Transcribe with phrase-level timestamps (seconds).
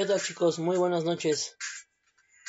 [0.00, 0.58] ¿Qué tal chicos?
[0.58, 1.58] Muy buenas noches.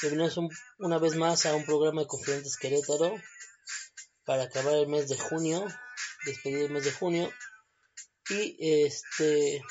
[0.01, 0.49] Bienvenidos un-
[0.79, 3.13] una vez más a un programa de Confidentes Querétaro
[4.23, 5.67] para acabar el mes de junio,
[6.25, 7.29] despedir el mes de junio.
[8.29, 9.61] Y este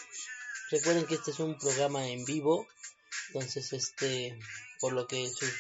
[0.71, 2.69] recuerden que este es un programa en vivo,
[3.29, 4.39] entonces este
[4.79, 5.51] por lo que sus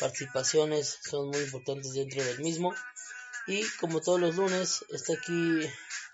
[0.00, 2.74] participaciones son muy importantes dentro del mismo.
[3.46, 5.60] Y como todos los lunes, está aquí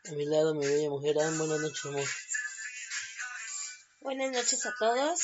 [0.09, 1.15] a mi lado mi bella mujer.
[1.15, 2.09] Buenas noches, amor.
[4.21, 5.19] Buenas noches a todos.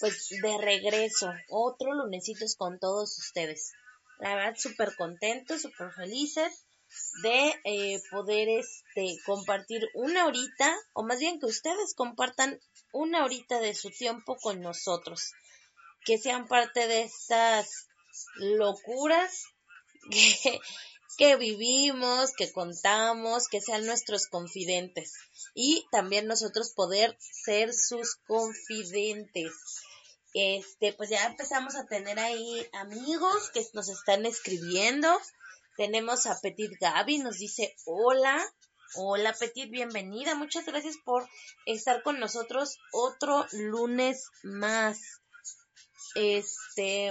[0.00, 3.70] Pues de regreso, otro lunesitos con todos ustedes.
[4.18, 6.64] La verdad, súper contentos, súper felices
[7.22, 12.58] de eh, poder este compartir una horita, o más bien que ustedes compartan
[12.92, 15.30] una horita de su tiempo con nosotros.
[16.04, 17.86] Que sean parte de estas
[18.38, 19.44] locuras
[20.10, 20.60] que,
[21.16, 25.12] que vivimos, que contamos, que sean nuestros confidentes
[25.54, 29.52] y también nosotros poder ser sus confidentes.
[30.34, 35.08] Este, pues ya empezamos a tener ahí amigos que nos están escribiendo.
[35.76, 38.42] Tenemos a Petit Gaby, nos dice hola.
[38.94, 40.34] Hola Petit, bienvenida.
[40.34, 41.28] Muchas gracias por
[41.66, 44.98] estar con nosotros otro lunes más.
[46.14, 47.10] Este,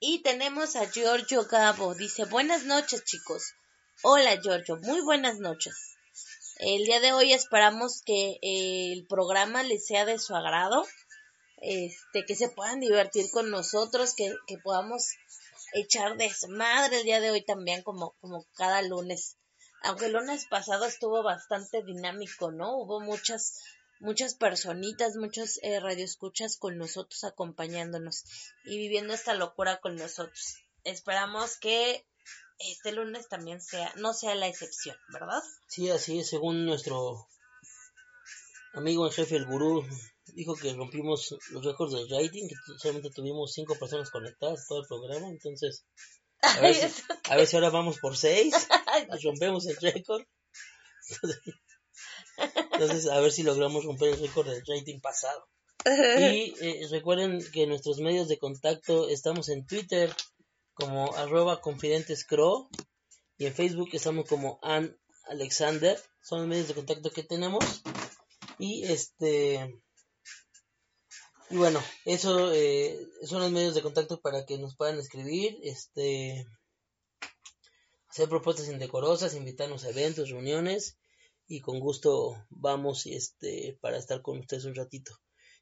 [0.00, 1.94] y tenemos a Giorgio Gabo.
[1.94, 3.54] Dice, buenas noches chicos.
[4.02, 5.87] Hola Giorgio, muy buenas noches.
[6.58, 10.84] El día de hoy esperamos que eh, el programa les sea de su agrado,
[11.58, 15.06] este, que se puedan divertir con nosotros, que, que podamos
[15.72, 19.36] echar desmadre el día de hoy también, como, como cada lunes.
[19.82, 22.76] Aunque el lunes pasado estuvo bastante dinámico, ¿no?
[22.76, 23.60] Hubo muchas,
[24.00, 28.24] muchas personitas, muchos eh, radioescuchas con nosotros acompañándonos
[28.64, 30.56] y viviendo esta locura con nosotros.
[30.82, 32.04] Esperamos que
[32.58, 35.42] este lunes también sea, no sea la excepción, ¿verdad?
[35.68, 37.26] Sí, así es, según nuestro
[38.74, 39.84] amigo en jefe, el gurú,
[40.34, 44.86] dijo que rompimos los récords del rating, que solamente tuvimos cinco personas conectadas todo el
[44.86, 45.84] programa, entonces
[46.42, 48.54] a ver, si, a ver si ahora vamos por seis,
[49.24, 50.22] rompemos el récord.
[51.08, 51.40] Entonces,
[52.72, 55.48] entonces, a ver si logramos romper el récord del rating pasado.
[55.84, 60.14] Y eh, recuerden que nuestros medios de contacto estamos en Twitter
[60.78, 62.68] como arroba confidentescro
[63.36, 66.00] y en Facebook estamos como Ann Alexander.
[66.22, 67.82] Son los medios de contacto que tenemos.
[68.58, 69.80] Y este
[71.50, 76.46] y bueno, eso eh, son los medios de contacto para que nos puedan escribir, este
[78.08, 80.98] hacer propuestas indecorosas, invitarnos a eventos, reuniones
[81.46, 85.12] y con gusto vamos este para estar con ustedes un ratito.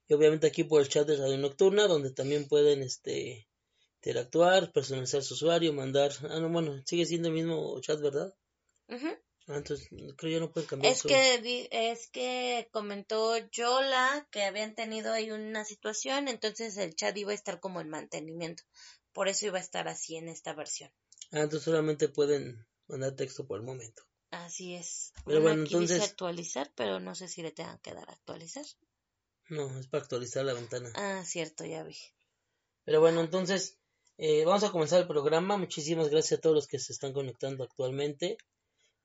[0.08, 3.48] Y obviamente aquí por el chat de Radio Nocturna donde también pueden este
[4.10, 8.34] interactuar, personalizar su usuario, mandar, ah no, bueno, sigue siendo el mismo chat, ¿verdad?
[9.48, 14.42] Ah, entonces creo ya no pueden cambiar Es su- que es que comentó Yola que
[14.44, 18.62] habían tenido ahí una situación, entonces el chat iba a estar como en mantenimiento.
[19.12, 20.90] Por eso iba a estar así en esta versión.
[21.32, 24.02] Ah, entonces solamente pueden mandar texto por el momento.
[24.30, 25.12] Así es.
[25.24, 28.12] Pero bueno, aquí dice entonces- actualizar, pero no sé si le tengan que dar a
[28.12, 28.64] actualizar.
[29.48, 30.92] No, es para actualizar la ventana.
[30.96, 31.96] Ah, cierto, ya vi.
[32.84, 33.78] Pero bueno, entonces
[34.18, 35.56] eh, vamos a comenzar el programa.
[35.56, 38.38] Muchísimas gracias a todos los que se están conectando actualmente.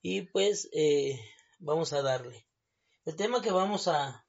[0.01, 1.19] Y pues eh,
[1.59, 2.47] vamos a darle.
[3.05, 4.25] El tema que vamos a,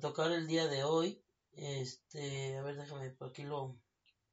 [0.00, 1.22] tocar el día de hoy,
[1.52, 3.78] este, a ver, déjame por aquí lo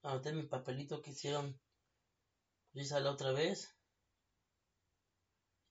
[0.01, 1.59] anoté mi papelito que hicieron
[2.73, 3.73] Lisa la otra vez.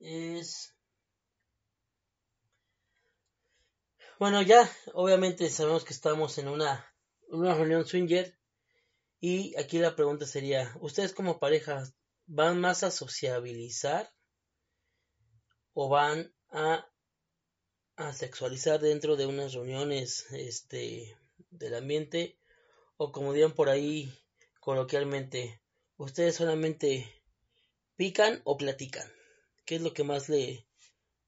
[0.00, 0.74] Es
[4.18, 6.94] bueno, ya obviamente sabemos que estamos en una,
[7.28, 8.38] una reunión swinger
[9.24, 11.84] y aquí la pregunta sería, ¿ustedes como pareja
[12.26, 14.12] van más a sociabilizar
[15.74, 16.90] o van a,
[17.94, 21.16] a sexualizar dentro de unas reuniones este
[21.50, 22.36] del ambiente
[22.96, 24.12] o como dirían por ahí
[24.58, 25.62] coloquialmente,
[25.98, 27.06] ustedes solamente
[27.94, 29.08] pican o platican?
[29.64, 30.66] ¿Qué es lo que más le,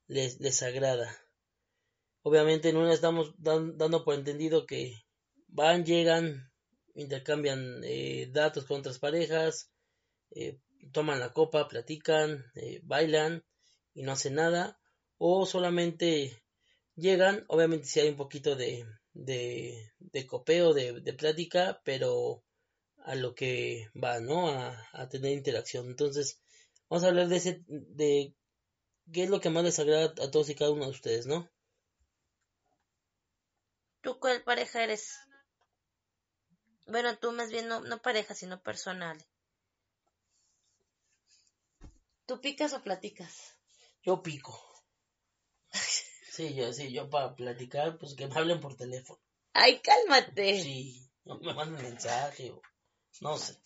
[0.09, 1.17] les, les agrada?
[2.23, 5.07] Obviamente en una estamos dando por entendido que
[5.47, 6.53] van, llegan,
[6.95, 9.71] intercambian eh, datos con otras parejas,
[10.31, 10.59] eh,
[10.93, 13.45] toman la copa, platican, eh, bailan
[13.95, 14.79] y no hacen nada,
[15.19, 16.43] o solamente
[16.97, 22.45] llegan, obviamente si hay un poquito de, de, copeo, de, de, plática, pero
[22.99, 24.49] a lo que va, ¿no?
[24.49, 25.87] A, a, tener interacción.
[25.87, 26.41] Entonces,
[26.89, 28.35] vamos a hablar de ese, de
[29.13, 31.49] qué es lo que más les agrada a todos y cada uno de ustedes, ¿no?
[34.01, 35.15] ¿Tú cuál pareja eres?
[36.87, 39.25] Bueno, tú más bien no, no pareja, sino personal.
[42.27, 43.57] ¿Tú picas o platicas?
[44.03, 44.59] Yo pico.
[46.35, 49.21] Sí, yo, sí, yo para platicar, pues que me hablen por teléfono.
[49.53, 50.63] Ay, cálmate.
[50.63, 52.61] Sí, no me manden mensaje o
[53.21, 53.57] no sé.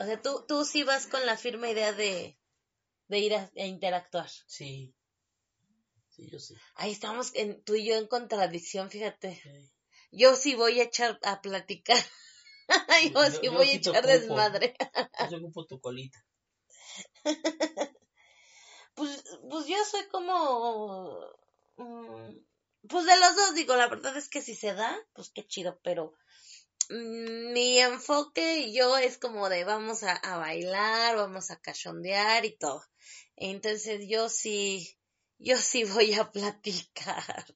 [0.00, 2.36] O sea, tú, tú sí vas con la firme idea de,
[3.06, 4.28] de ir a, interactuar.
[4.46, 4.92] Sí.
[6.08, 6.56] Sí, yo sí.
[6.74, 9.40] Ahí estamos en, tú y yo en contradicción, fíjate.
[10.10, 11.98] Yo sí voy a echar a platicar.
[13.12, 14.76] yo, sí voy a echar desmadre.
[15.30, 16.24] yo ocupo tu colita.
[18.94, 21.20] pues, pues yo soy como...
[21.76, 22.38] Mm,
[22.88, 25.80] pues de los dos, digo, la verdad es que si se da, pues qué chido,
[25.82, 26.12] pero
[26.90, 32.56] mm, mi enfoque yo es como de vamos a, a, bailar, vamos a cachondear y
[32.56, 32.82] todo.
[33.36, 34.98] Entonces yo sí,
[35.38, 37.46] yo sí voy a platicar.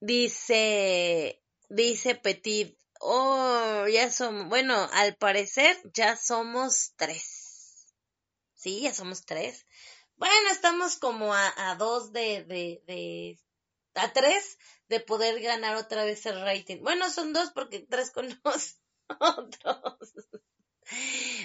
[0.00, 7.86] Dice, dice Petit, Oh, ya somos, bueno, al parecer ya somos tres.
[8.54, 9.66] Sí, ya somos tres.
[10.16, 13.38] Bueno, estamos como a, a dos de, de, de,
[13.94, 14.58] a tres
[14.88, 16.82] de poder ganar otra vez el rating.
[16.82, 18.78] Bueno, son dos porque tres con nosotros.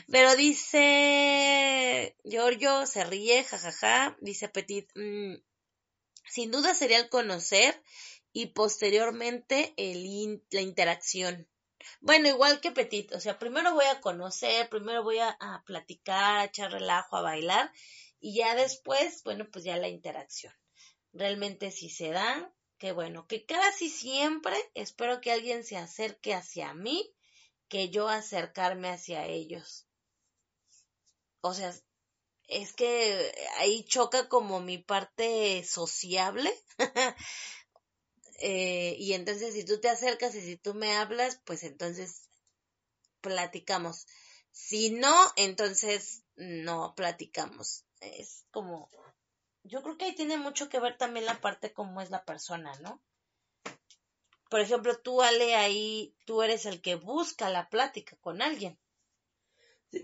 [0.09, 5.35] Pero dice Giorgio, se ríe, jajaja, dice Petit, mm,
[6.29, 7.81] sin duda sería el conocer
[8.33, 11.47] y posteriormente el la interacción.
[11.99, 16.45] Bueno, igual que Petit, o sea, primero voy a conocer, primero voy a, platicar, a
[16.45, 17.71] echar relajo, a bailar
[18.19, 20.53] y ya después, bueno, pues ya la interacción.
[21.13, 26.73] Realmente si se da, que bueno, que casi siempre espero que alguien se acerque hacia
[26.73, 27.13] mí,
[27.67, 29.87] que yo acercarme hacia ellos.
[31.41, 31.73] O sea,
[32.47, 36.51] es que ahí choca como mi parte sociable
[38.43, 42.27] Eh, y entonces si tú te acercas y si tú me hablas, pues entonces
[43.21, 44.07] platicamos.
[44.51, 47.85] Si no, entonces no platicamos.
[47.99, 48.89] Es como,
[49.63, 52.73] yo creo que ahí tiene mucho que ver también la parte cómo es la persona,
[52.81, 52.99] ¿no?
[54.49, 58.77] Por ejemplo, tú, Ale, ahí tú eres el que busca la plática con alguien.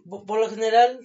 [0.07, 0.99] por, lo general,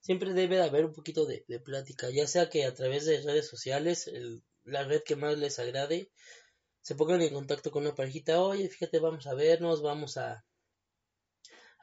[0.00, 3.48] siempre debe de haber un poquito de, plática, ya sea que a través de redes
[3.48, 4.08] sociales,
[4.64, 6.10] la red que más les agrade,
[6.82, 10.44] se pongan en contacto con una parejita, oye, fíjate, vamos a vernos, vamos a,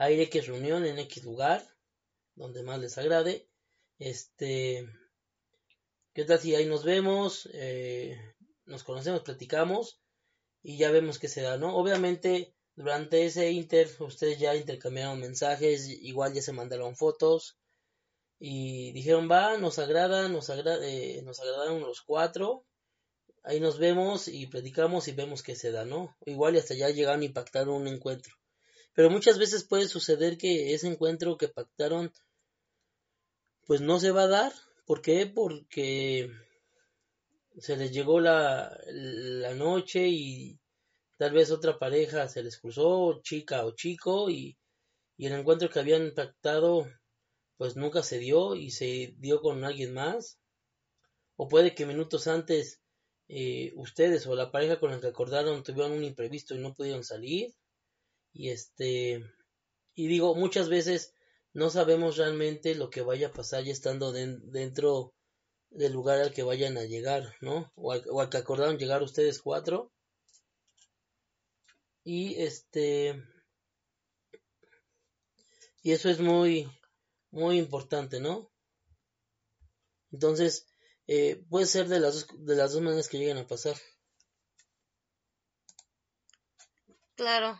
[0.09, 1.63] ir a X reunión en X lugar,
[2.35, 3.47] donde más les agrade.
[3.99, 4.87] Este,
[6.13, 7.49] ¿qué tal si ahí nos vemos?
[7.53, 8.17] Eh,
[8.65, 9.99] nos conocemos, platicamos
[10.61, 11.75] y ya vemos qué se da, ¿no?
[11.77, 17.57] Obviamente, durante ese inter, ustedes ya intercambiaron mensajes, igual ya se mandaron fotos
[18.39, 22.66] y dijeron, va, nos agrada, nos, agrada, eh, nos agradaron los cuatro,
[23.47, 26.15] ahí nos vemos y platicamos y vemos qué se da, ¿no?
[26.25, 28.35] Igual y hasta ya llegaron y pactaron un encuentro.
[28.93, 32.11] Pero muchas veces puede suceder que ese encuentro que pactaron
[33.65, 34.53] pues no se va a dar.
[34.85, 35.27] ¿Por qué?
[35.27, 36.29] Porque
[37.57, 38.77] se les llegó la,
[39.55, 40.59] noche y
[41.17, 44.57] tal vez otra pareja se les cruzó, chica o chico, y
[45.17, 46.87] el encuentro que habían pactado
[47.57, 50.37] pues nunca se dio y se dio con alguien más.
[51.37, 52.81] O puede que minutos antes
[53.29, 57.03] eh, ustedes o la pareja con la que acordaron tuvieron un imprevisto y no pudieron
[57.03, 57.55] salir.
[58.33, 59.23] Y este,
[59.95, 61.13] y digo, muchas veces
[61.53, 65.13] no sabemos realmente lo que vaya a pasar ya estando dentro
[65.69, 67.71] del lugar al que vayan a llegar, ¿no?
[67.75, 69.91] O al, o al que acordaron llegar ustedes cuatro.
[72.03, 73.21] Y este,
[75.81, 76.69] y eso es muy,
[77.31, 78.51] muy importante, ¿no?
[80.11, 80.67] Entonces,
[81.07, 83.75] eh, puede ser de las, dos, de las dos maneras que lleguen a pasar.
[87.15, 87.59] Claro.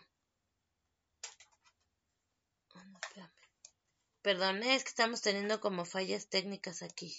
[4.21, 7.15] Perdón, es que estamos teniendo como fallas técnicas aquí.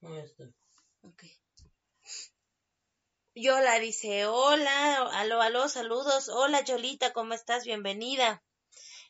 [0.00, 0.44] No, está.
[1.02, 1.35] Okay.
[3.38, 6.30] Yola dice, hola, aló, aló, saludos.
[6.30, 7.66] Hola, Yolita, ¿cómo estás?
[7.66, 8.42] Bienvenida.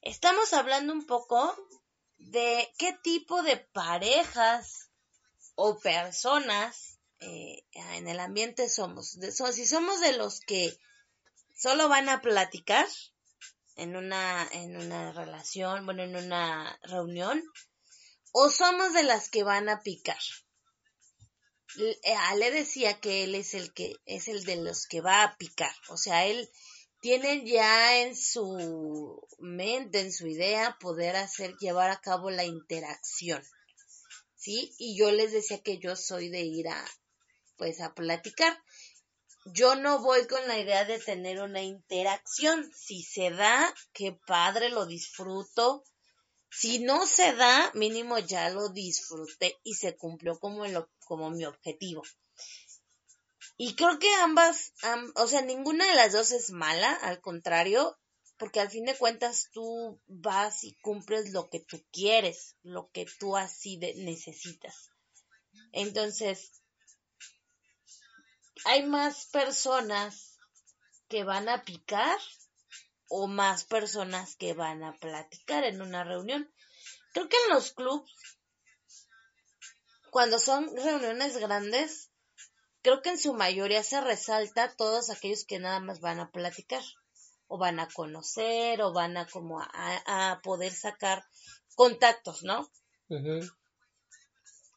[0.02, 1.54] estamos hablando un poco
[2.16, 4.90] de qué tipo de parejas
[5.54, 9.16] o personas eh, en el ambiente somos.
[9.20, 10.76] De, si somos de los que
[11.54, 12.88] solo van a platicar
[13.76, 17.44] en una, en una relación, bueno, en una reunión,
[18.32, 20.18] o somos de las que van a picar.
[21.74, 25.36] Le eh, decía que él es el que es el de los que va a
[25.36, 26.48] picar, o sea, él
[27.00, 33.42] tiene ya en su mente, en su idea, poder hacer, llevar a cabo la interacción.
[34.34, 34.74] ¿Sí?
[34.78, 36.84] Y yo les decía que yo soy de ir a,
[37.56, 38.56] pues, a platicar.
[39.44, 42.70] Yo no voy con la idea de tener una interacción.
[42.74, 45.84] Si se da, qué padre, lo disfruto.
[46.50, 50.64] Si no se da, mínimo ya lo disfruté y se cumplió como,
[51.06, 52.02] como mi objetivo.
[53.56, 54.74] Y creo que ambas,
[55.14, 57.98] o sea, ninguna de las dos es mala, al contrario,
[58.36, 63.06] porque al fin de cuentas tú vas y cumples lo que tú quieres, lo que
[63.18, 64.90] tú así necesitas.
[65.72, 66.52] Entonces,
[68.64, 70.38] hay más personas
[71.08, 72.18] que van a picar
[73.08, 76.52] o más personas que van a platicar en una reunión.
[77.12, 78.12] Creo que en los clubs,
[80.10, 82.10] cuando son reuniones grandes,
[82.82, 86.82] creo que en su mayoría se resalta todos aquellos que nada más van a platicar
[87.48, 91.24] o van a conocer o van a como a, poder sacar
[91.74, 92.70] contactos, ¿no?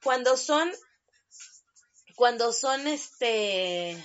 [0.03, 0.71] Cuando son,
[2.15, 4.03] cuando son este,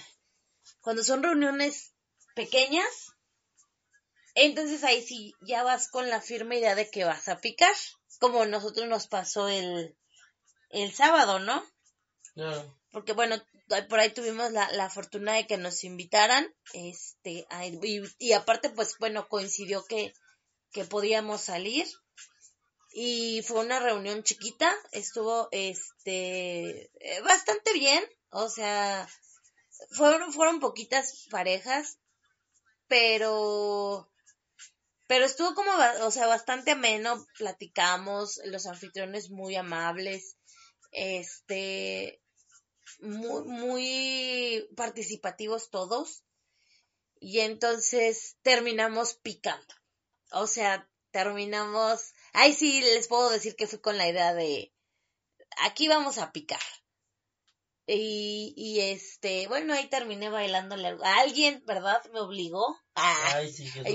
[0.81, 1.95] cuando son reuniones
[2.35, 3.13] pequeñas,
[4.35, 7.75] entonces ahí sí ya vas con la firme idea de que vas a picar,
[8.19, 9.97] como nosotros nos pasó el,
[10.83, 11.65] el sábado, ¿no?
[12.91, 13.37] Porque bueno,
[13.89, 17.47] por ahí tuvimos la, la fortuna de que nos invitaran, este,
[18.19, 20.15] y, aparte, pues bueno, coincidió que,
[20.73, 21.87] que podíamos salir
[22.93, 29.09] y fue una reunión chiquita, estuvo, este, eh, bastante bien, o sea,
[29.91, 31.99] fueron, fueron poquitas parejas,
[32.87, 34.09] pero,
[35.09, 35.71] pero estuvo como,
[36.03, 40.37] o sea, bastante ameno, platicamos, los anfitriones muy amables,
[40.95, 42.23] este,
[43.01, 46.25] muy, muy participativos todos
[47.21, 49.75] y entonces terminamos picando.
[50.33, 54.73] O sea, terminamos, ahí sí les puedo decir que fui con la idea de,
[55.59, 56.61] aquí vamos a picar.
[57.87, 62.03] Y, y este, bueno, ahí terminé bailándole a alguien, ¿verdad?
[62.13, 62.79] Me obligó.
[62.95, 63.43] Ah,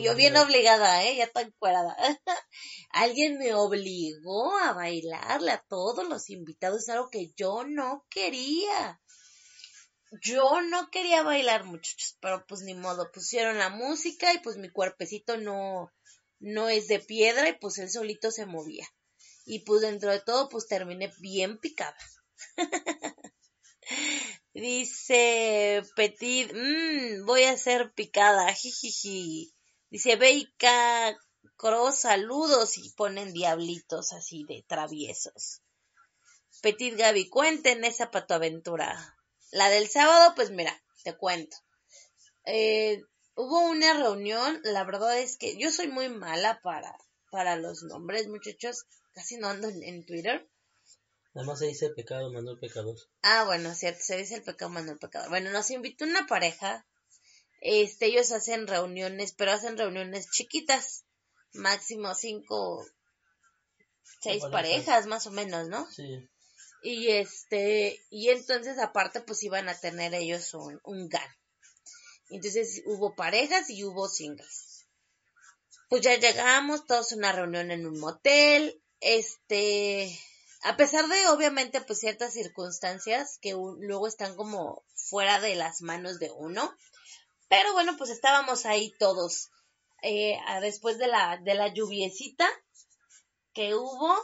[0.04, 1.16] yo bien obligada, ¿eh?
[1.16, 1.96] Ya estoy encuerada.
[2.92, 9.02] alguien me obligó a bailarle a todos los invitados, algo que yo no quería.
[10.22, 14.70] Yo no quería bailar, muchachos, pero pues ni modo, pusieron la música y pues mi
[14.70, 15.92] cuerpecito no,
[16.40, 18.88] no es de piedra y pues él solito se movía.
[19.46, 21.98] Y pues dentro de todo, pues terminé bien picada.
[24.54, 29.54] Dice Petit, mmm, voy a ser picada, jijiji.
[29.90, 31.18] Dice Beika
[31.58, 35.62] Cross, saludos y ponen diablitos así de traviesos.
[36.62, 39.18] Petit Gaby, cuenten esa aventura
[39.52, 41.58] La del sábado, pues mira, te cuento.
[42.46, 43.02] Eh,
[43.36, 46.96] hubo una reunión, la verdad es que yo soy muy mala para,
[47.32, 50.48] para los nombres, muchachos, casi no ando en Twitter.
[51.36, 52.96] Además se dice pecado, Manuel pecador.
[53.22, 55.30] Ah, bueno, cierto, se dice el pecado, Manuel pecador.
[55.30, 56.86] Bueno, nos invitó una pareja.
[57.62, 61.06] Este, ellos hacen reuniones, pero hacen reuniones chiquitas.
[61.54, 62.86] Máximo cinco,
[64.22, 65.90] seis parejas, más o menos, ¿no?
[65.92, 66.28] Sí.
[66.82, 71.30] Y este, y entonces aparte pues iban a tener ellos un, un GAN.
[72.30, 74.86] Entonces hubo parejas y hubo singles.
[75.90, 78.82] Pues ya llegamos, todos a una reunión en un motel.
[79.02, 80.18] Este,
[80.62, 86.20] a pesar de obviamente pues ciertas circunstancias que luego están como fuera de las manos
[86.20, 86.76] de uno,
[87.48, 89.50] pero bueno pues estábamos ahí todos
[90.02, 92.48] eh, después de la de la lluviecita
[93.54, 94.16] que hubo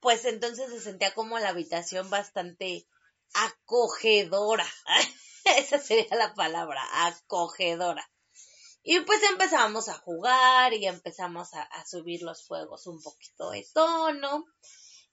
[0.00, 2.86] pues entonces se sentía como la habitación bastante
[3.32, 4.66] acogedora.
[5.44, 8.08] Esa sería la palabra acogedora.
[8.82, 13.66] Y pues empezamos a jugar y empezamos a, a subir los fuegos un poquito de
[13.72, 14.44] tono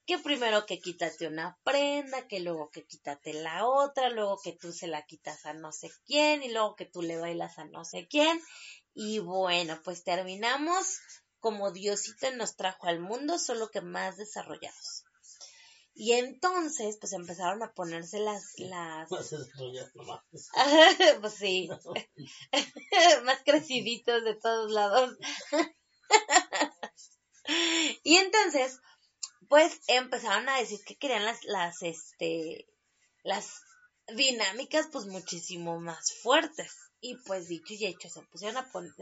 [0.05, 4.71] que primero que quítate una prenda, que luego que quítate la otra, luego que tú
[4.71, 7.85] se la quitas a no sé quién y luego que tú le bailas a no
[7.85, 8.41] sé quién.
[8.93, 10.99] Y bueno, pues terminamos
[11.39, 15.05] como Diosito nos trajo al mundo, solo que más desarrollados.
[15.93, 18.53] Y entonces, pues empezaron a ponerse las...
[18.57, 19.09] las...
[21.21, 21.69] Pues sí.
[23.25, 25.17] más creciditos de todos lados.
[28.03, 28.79] Y entonces,
[29.51, 32.69] pues empezaron a decir que querían las, las, este,
[33.21, 33.63] las
[34.15, 36.73] dinámicas pues muchísimo más fuertes.
[37.01, 38.93] Y pues dicho y hecho, se pusieron a poner,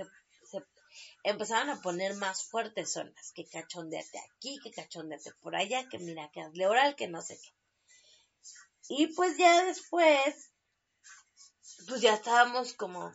[1.21, 6.31] empezaron a poner más fuertes zonas, que cachondeate aquí, que cachondeate por allá, que mira,
[6.33, 7.53] que hazle oral, que no sé qué.
[8.87, 10.51] Y pues ya después,
[11.87, 13.13] pues ya estábamos como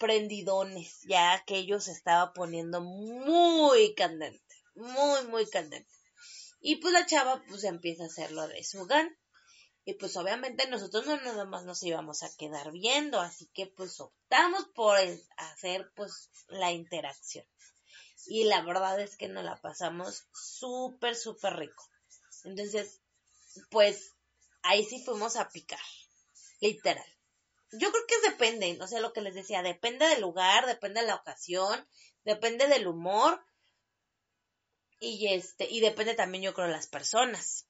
[0.00, 6.01] prendidones, ya aquello se estaba poniendo muy candente, muy, muy candente.
[6.64, 9.14] Y pues la chava pues empieza a hacerlo de su gan.
[9.84, 14.00] Y pues obviamente nosotros no nada más nos íbamos a quedar viendo, así que pues
[14.00, 14.96] optamos por
[15.36, 17.44] hacer pues la interacción.
[18.26, 21.90] Y la verdad es que nos la pasamos súper, súper rico.
[22.44, 23.00] Entonces,
[23.68, 24.12] pues
[24.62, 25.80] ahí sí fuimos a picar,
[26.60, 27.04] literal.
[27.72, 31.08] Yo creo que depende, no sé lo que les decía, depende del lugar, depende de
[31.08, 31.88] la ocasión,
[32.22, 33.44] depende del humor
[35.02, 37.66] y este y depende también yo creo de las personas.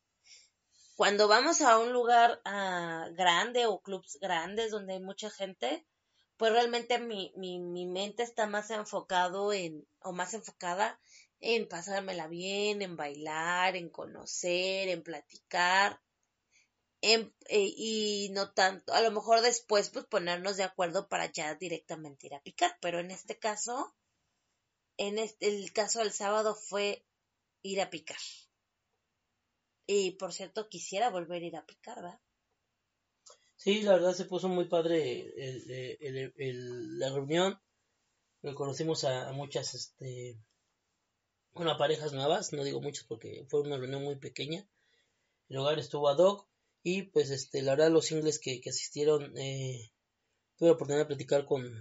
[0.97, 5.87] Cuando vamos a un lugar ah, grande o clubs grandes donde hay mucha gente,
[6.37, 11.01] pues realmente mi, mi, mi mente está más enfocado en, o más enfocada
[11.41, 16.01] en pasármela bien, en bailar, en conocer, en platicar,
[17.01, 21.55] en, eh, y no tanto, a lo mejor después pues ponernos de acuerdo para ya
[21.57, 23.93] directamente ir a picar, pero en este caso,
[24.97, 27.05] en este, el caso del sábado fue
[27.63, 28.19] ir a picar.
[29.87, 32.21] Y por cierto, quisiera volver a ir a picar, ¿verdad?
[33.57, 37.61] Sí, la verdad se puso muy padre el, la reunión.
[38.55, 40.37] Conocimos a, muchas, este,
[41.53, 44.67] bueno, parejas nuevas, no digo muchas porque fue una reunión muy pequeña.
[45.49, 46.49] El hogar estuvo ad hoc
[46.83, 49.93] y pues este, la verdad los singles que, que asistieron, eh,
[50.57, 51.73] tuve la oportunidad de platicar con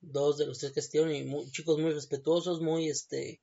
[0.00, 3.40] dos de los tres que asistieron y chicos muy respetuosos, muy este,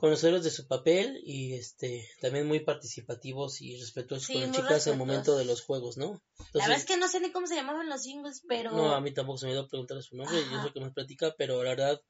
[0.00, 4.94] conocedores de su papel y este también muy participativos y respetuosos con las chicas en
[4.94, 6.22] el momento de los juegos, ¿no?
[6.52, 8.72] la verdad es que no sé ni cómo se llamaban los singles, pero...
[8.72, 10.94] No, a mí tampoco se me dio a preguntar su nombre, yo sé que nos
[10.94, 12.02] platica, pero la verdad,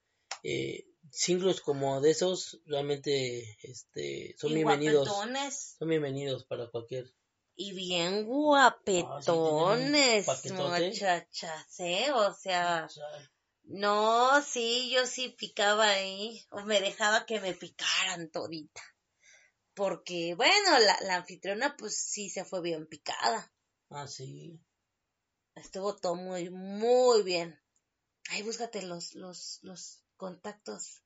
[0.44, 5.09] eh, singles como de esos realmente este son bienvenidos.
[5.79, 7.12] Son bienvenidos para cualquier...
[7.57, 12.11] Y bien guapetones, ah, muchachas, ¿eh?
[12.12, 12.88] O sea...
[13.72, 18.83] No, sí, yo sí picaba ahí, o me dejaba que me picaran todita.
[19.74, 23.54] Porque, bueno, la, la anfitriona pues sí se fue bien picada.
[23.88, 24.61] Ah, sí.
[25.54, 27.62] Estuvo todo muy, muy bien.
[28.30, 31.02] Ahí búscate los, los, los contactos.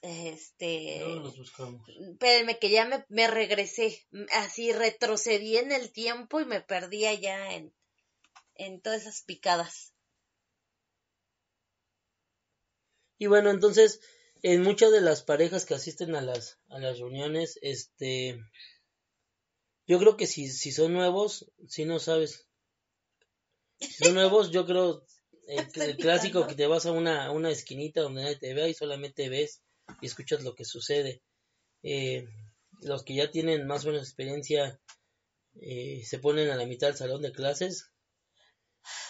[0.00, 1.00] Este.
[1.00, 1.88] No los buscamos.
[1.88, 4.06] Espérenme que ya me, me regresé.
[4.32, 7.74] Así retrocedí en el tiempo y me perdí allá en,
[8.54, 9.92] en todas esas picadas.
[13.18, 14.00] Y bueno, entonces,
[14.42, 18.40] en muchas de las parejas que asisten a las, a las reuniones, este,
[19.86, 22.46] yo creo que si, si son nuevos, si no sabes,
[23.80, 25.04] si son nuevos, yo creo
[25.48, 29.28] el, clásico que te vas a una, una esquinita donde nadie te vea y solamente
[29.28, 29.62] ves
[30.00, 31.22] y escuchas lo que sucede.
[31.82, 32.26] Eh,
[32.82, 34.80] los que ya tienen más o menos experiencia
[35.60, 37.90] eh, se ponen a la mitad del salón de clases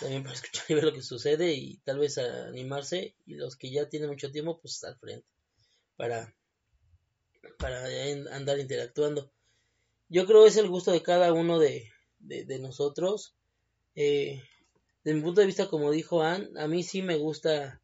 [0.01, 3.71] también para escuchar y ver lo que sucede y tal vez animarse y los que
[3.71, 5.27] ya tienen mucho tiempo pues al frente
[5.97, 6.35] para
[7.59, 7.85] para
[8.33, 9.31] andar interactuando.
[10.09, 13.35] Yo creo que es el gusto de cada uno de, de, nosotros.
[13.95, 14.43] Eh,
[15.03, 17.81] desde mi punto de vista como dijo Ann a mí sí me gusta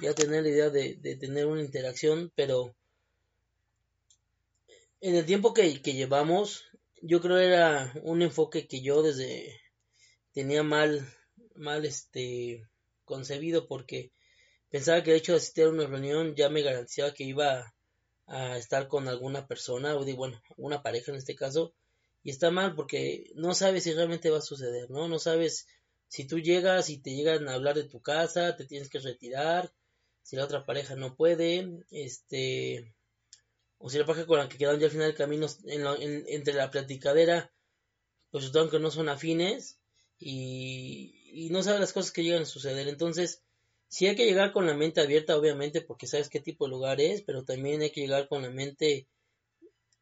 [0.00, 2.74] ya tener la idea de, de tener una interacción pero
[5.00, 6.64] en el tiempo que, que llevamos
[7.00, 9.60] yo creo era un enfoque que yo desde
[10.32, 11.06] tenía mal,
[11.54, 12.66] mal este
[13.04, 14.12] concebido porque
[14.70, 17.74] pensaba que el hecho de asistir a una reunión ya me garantizaba que iba
[18.26, 21.74] a estar con alguna persona, o de, bueno, una pareja en este caso,
[22.22, 25.08] y está mal porque no sabes si realmente va a suceder, ¿no?
[25.08, 25.66] No sabes
[26.08, 29.72] si tú llegas y te llegan a hablar de tu casa, te tienes que retirar,
[30.22, 32.94] si la otra pareja no puede, este,
[33.78, 36.54] o si la pareja con la que quedaron ya al final del camino en entre
[36.54, 37.52] la platicadera,
[38.30, 39.78] pues que no son afines,
[40.24, 42.88] y, no sabes las cosas que llegan a suceder.
[42.88, 43.42] Entonces,
[43.88, 47.00] sí hay que llegar con la mente abierta, obviamente, porque sabes qué tipo de lugar
[47.00, 49.06] es, pero también hay que llegar con la mente,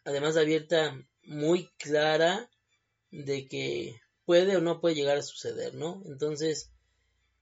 [0.05, 2.51] además abierta, muy clara
[3.11, 6.03] de que puede o no puede llegar a suceder, ¿no?
[6.07, 6.71] Entonces,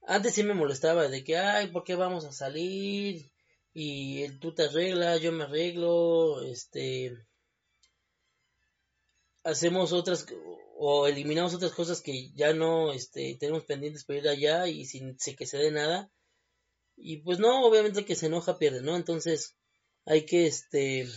[0.07, 3.31] antes sí me molestaba de que, ay, ¿por qué vamos a salir?
[3.75, 7.17] Y tú te arreglas, yo me arreglo, este,
[9.49, 10.27] hacemos otras
[10.77, 15.17] o eliminamos otras cosas que ya no este, tenemos pendientes para ir allá y sin,
[15.17, 16.11] que se dé nada.
[16.97, 18.97] Y pues no, obviamente que se enoja pierde, ¿no?
[18.97, 19.57] Entonces,
[20.05, 21.09] hay que, este,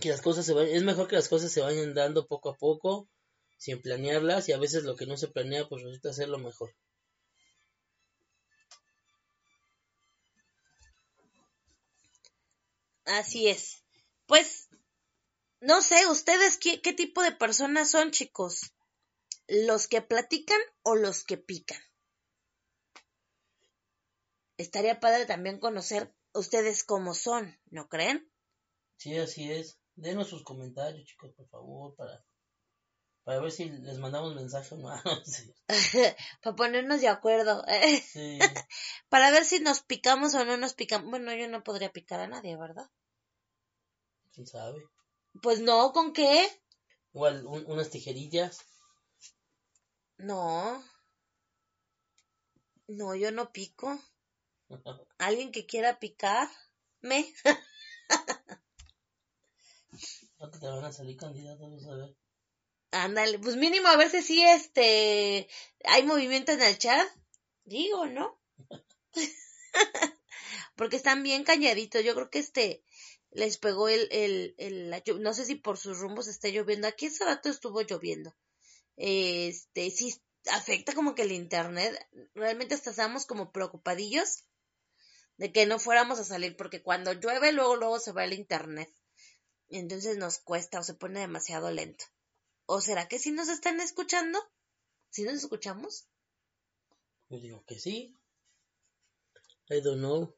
[0.00, 2.56] que las cosas se vayan, es mejor que las cosas se vayan dando poco a
[2.56, 3.08] poco,
[3.56, 6.74] sin planearlas, y a veces lo que no se planea, pues resulta ser lo mejor.
[13.04, 13.82] Así es.
[14.26, 14.65] Pues,
[15.66, 18.72] no sé, ustedes qué, qué tipo de personas son, chicos.
[19.48, 21.80] ¿Los que platican o los que pican?
[24.56, 28.30] Estaría padre también conocer ustedes cómo son, ¿no creen?
[28.96, 29.78] Sí, así es.
[29.96, 32.24] Denos sus comentarios, chicos, por favor, para,
[33.24, 34.88] para ver si les mandamos mensaje o no.
[36.42, 37.64] para ponernos de acuerdo.
[38.04, 38.38] Sí.
[39.08, 41.10] para ver si nos picamos o no nos picamos.
[41.10, 42.88] Bueno, yo no podría picar a nadie, ¿verdad?
[44.32, 44.80] ¿Quién sabe?
[45.42, 46.48] Pues no, ¿con qué?
[47.12, 48.58] Igual, unas tijerillas.
[50.18, 50.82] No.
[52.88, 53.98] No, yo no pico.
[55.18, 56.48] ¿Alguien que quiera picar?
[57.00, 57.32] ¿Me?
[60.38, 62.16] ¿No te van a salir candidatos a ver?
[62.90, 65.48] Ándale, pues mínimo a ver si sí, este,
[65.84, 67.08] hay movimiento en el chat.
[67.64, 68.40] Digo, ¿no?
[70.76, 72.04] Porque están bien cañaditos.
[72.04, 72.84] Yo creo que este
[73.36, 76.88] les pegó el, el, el, no sé si por sus rumbos esté lloviendo.
[76.88, 78.34] Aquí ese rato estuvo lloviendo.
[78.96, 80.14] Este, sí,
[80.50, 81.94] afecta como que el internet.
[82.34, 84.44] Realmente hasta estamos como preocupadillos
[85.36, 88.90] de que no fuéramos a salir, porque cuando llueve luego, luego se va el internet.
[89.68, 92.06] Entonces nos cuesta o se pone demasiado lento.
[92.64, 94.38] ¿O será que sí nos están escuchando?
[95.10, 96.08] ¿Sí nos escuchamos?
[97.28, 98.16] Yo digo que sí.
[99.68, 100.35] I don't know.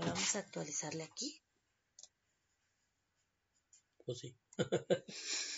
[0.00, 1.42] Vamos a actualizarle aquí.
[4.04, 4.36] Pues sí.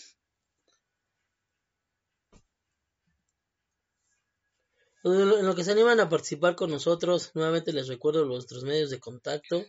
[5.03, 9.01] En lo que se animan a participar con nosotros, nuevamente les recuerdo nuestros medios de
[9.01, 9.65] contacto.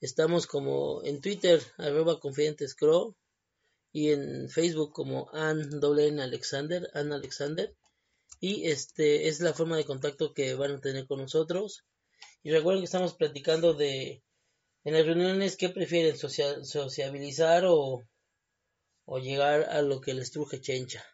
[0.00, 3.14] Estamos como en Twitter, arroba confidentes crow,
[3.92, 5.78] y en Facebook como Ann
[6.20, 7.76] Alexander, Ann Alexander.
[8.40, 11.84] Y este es la forma de contacto que van a tener con nosotros.
[12.42, 14.22] Y recuerden que estamos platicando de
[14.84, 18.04] en las reuniones qué prefieren, sociabilizar o,
[19.04, 21.04] o llegar a lo que les truje chencha.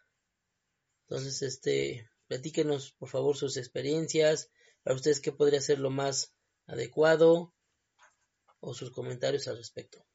[1.07, 4.51] Entonces, este, Platíquenos, por favor, sus experiencias,
[4.83, 6.31] para ustedes qué podría ser lo más
[6.67, 7.55] adecuado
[8.59, 10.05] o sus comentarios al respecto.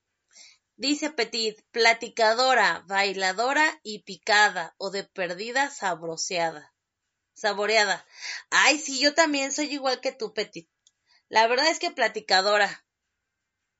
[0.76, 6.72] Dice Petit, platicadora, bailadora y picada o de perdida sabroseada.
[7.32, 8.06] Saboreada.
[8.50, 10.68] Ay, sí, yo también soy igual que tú, Petit.
[11.34, 12.86] La verdad es que platicadora.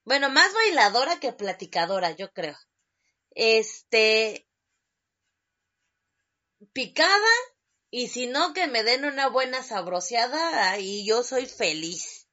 [0.04, 2.56] Bueno, más bailadora que platicadora, yo creo.
[3.30, 4.48] Este.
[6.72, 7.34] Picada
[7.90, 12.26] y si no, que me den una buena sabroseada y yo soy feliz.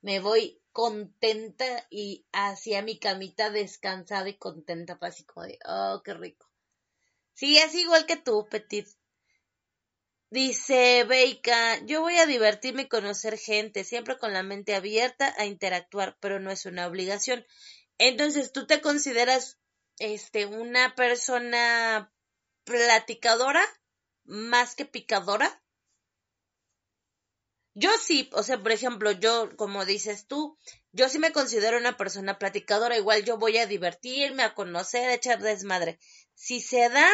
[0.00, 6.00] Me voy contenta y hacia mi camita descansada y contenta, pues, así como de, oh,
[6.02, 6.50] qué rico.
[7.34, 8.88] Sí, es igual que tú, Petit.
[10.36, 15.46] Dice Beika, yo voy a divertirme y conocer gente, siempre con la mente abierta a
[15.46, 17.46] interactuar, pero no es una obligación.
[17.96, 19.58] Entonces, ¿tú te consideras
[19.98, 22.12] este una persona
[22.64, 23.64] platicadora?
[24.26, 25.62] más que picadora?
[27.72, 30.58] Yo sí, o sea, por ejemplo, yo, como dices tú,
[30.92, 35.14] yo sí me considero una persona platicadora, igual yo voy a divertirme, a conocer, a
[35.14, 35.98] echar desmadre.
[36.34, 37.08] Si se da,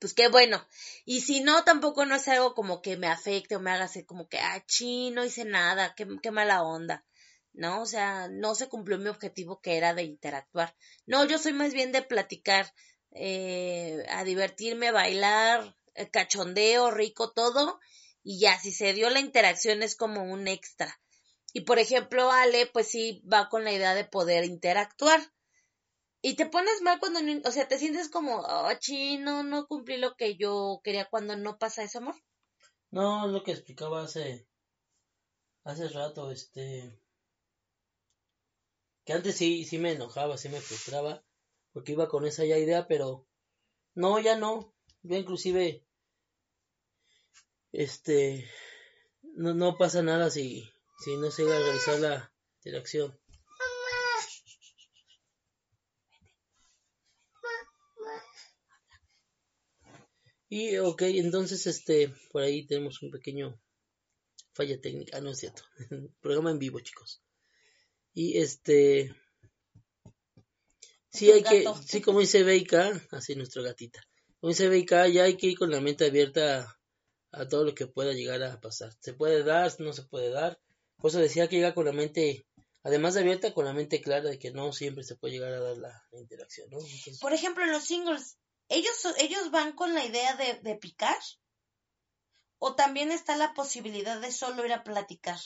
[0.00, 0.66] pues qué bueno.
[1.04, 4.04] Y si no, tampoco no es algo como que me afecte o me haga así
[4.04, 7.04] como que, ah, chino, no hice nada, qué, qué mala onda.
[7.52, 7.82] ¿No?
[7.82, 10.74] O sea, no se cumplió mi objetivo que era de interactuar.
[11.06, 12.72] No, yo soy más bien de platicar,
[13.12, 15.76] eh, a divertirme, bailar,
[16.12, 17.80] cachondeo, rico, todo,
[18.22, 21.00] y ya, si se dio la interacción es como un extra.
[21.52, 25.20] Y por ejemplo, Ale, pues sí va con la idea de poder interactuar.
[26.22, 30.14] Y te pones mal cuando, o sea, te sientes como, oh, chino, no cumplí lo
[30.16, 32.14] que yo quería cuando no pasa ese amor.
[32.90, 34.46] No, es lo que explicaba hace,
[35.64, 37.00] hace rato, este,
[39.04, 41.24] que antes sí, sí me enojaba, sí me frustraba,
[41.72, 43.26] porque iba con esa ya idea, pero
[43.94, 45.86] no, ya no, yo inclusive
[47.72, 48.50] este
[49.22, 53.18] no, no pasa nada si, si no se va a realizar la interacción.
[60.52, 63.56] Y ok, entonces este por ahí tenemos un pequeño
[64.52, 65.62] falla técnica, ah, no es cierto.
[66.20, 67.22] Programa en vivo, chicos.
[68.12, 69.14] Y este
[71.08, 74.00] sí hay que, sí como dice Beika, así nuestra gatita.
[74.40, 76.80] Como dice Beika, ya hay que ir con la mente abierta
[77.30, 78.92] a todo lo que pueda llegar a pasar.
[78.98, 80.60] Se puede dar, no se puede dar,
[80.96, 82.44] Por eso decía que llega con la mente,
[82.82, 85.60] además de abierta, con la mente clara de que no siempre se puede llegar a
[85.60, 86.78] dar la, interacción, ¿no?
[87.20, 88.36] Por ejemplo, en los singles,
[88.70, 91.18] ¿ellos, ellos van con la idea de, de picar?
[92.58, 95.38] ¿O también está la posibilidad de solo ir a platicar?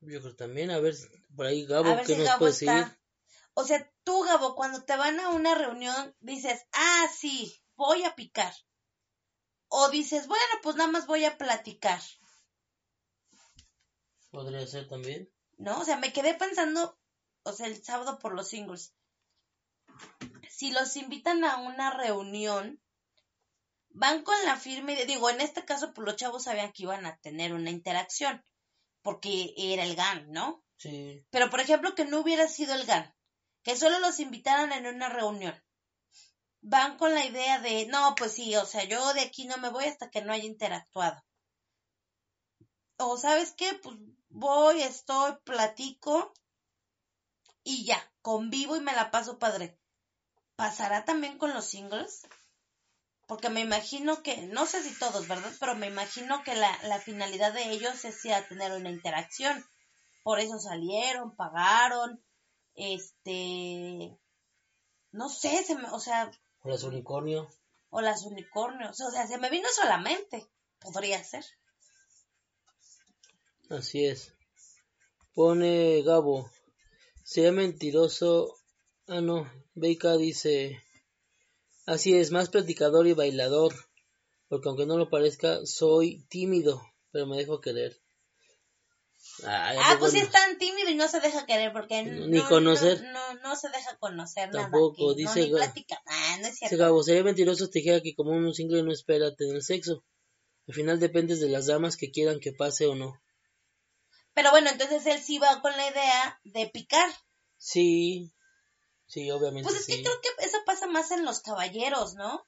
[0.00, 0.94] Yo creo también, a ver,
[1.34, 2.70] por ahí Gabo, ¿qué nos puede decir?
[3.54, 8.14] O sea, tú, Gabo, cuando te van a una reunión, dices, ah, sí, voy a
[8.14, 8.52] picar.
[9.68, 12.00] O dices, bueno, pues nada más voy a platicar.
[14.30, 15.30] Podría ser también.
[15.56, 16.98] No, o sea, me quedé pensando,
[17.44, 18.94] o sea, el sábado por los singles.
[20.56, 22.80] Si los invitan a una reunión,
[23.88, 27.16] van con la firme, digo, en este caso, pues los chavos sabían que iban a
[27.18, 28.40] tener una interacción,
[29.02, 30.62] porque era el GAN, ¿no?
[30.76, 31.26] Sí.
[31.30, 33.12] Pero, por ejemplo, que no hubiera sido el GAN,
[33.64, 35.60] que solo los invitaran en una reunión.
[36.60, 39.70] Van con la idea de, no, pues sí, o sea, yo de aquí no me
[39.70, 41.20] voy hasta que no haya interactuado.
[42.98, 43.96] O sabes qué, pues
[44.28, 46.32] voy, estoy, platico
[47.64, 49.76] y ya, convivo y me la paso padre.
[50.56, 52.26] ¿Pasará también con los singles?
[53.26, 55.52] Porque me imagino que, no sé si todos, ¿verdad?
[55.58, 59.64] Pero me imagino que la, la finalidad de ellos es ya tener una interacción.
[60.22, 62.22] Por eso salieron, pagaron,
[62.74, 64.18] este,
[65.12, 66.30] no sé, se me, o sea...
[66.60, 67.46] O las unicornios.
[67.90, 70.46] O las unicornios, o sea, se me vino solamente,
[70.80, 71.44] podría ser.
[73.70, 74.34] Así es.
[75.34, 76.50] Pone Gabo.
[77.22, 78.54] Sea mentiroso.
[79.08, 79.50] Ah, no.
[79.74, 80.82] Beika dice.
[81.86, 83.74] Así es, más platicador y bailador.
[84.48, 88.00] Porque aunque no lo parezca, soy tímido, pero me dejo querer.
[89.46, 93.02] ah, pues sí es tan tímido y no se deja querer porque ni conocer.
[93.02, 95.14] No, no, se deja conocer Tampoco, nada.
[95.14, 96.00] dice no, plática.
[96.06, 96.74] Ah, no es cierto.
[96.74, 100.04] Dice Gabo, sería mentiroso te dijera que como un single no espera tener sexo.
[100.68, 103.20] Al final dependes de las damas que quieran que pase o no.
[104.34, 107.08] Pero bueno, entonces él sí va con la idea de picar.
[107.56, 108.33] Sí,
[109.14, 109.68] sí, obviamente.
[109.68, 112.46] Pues es que creo que eso pasa más en los caballeros, ¿no?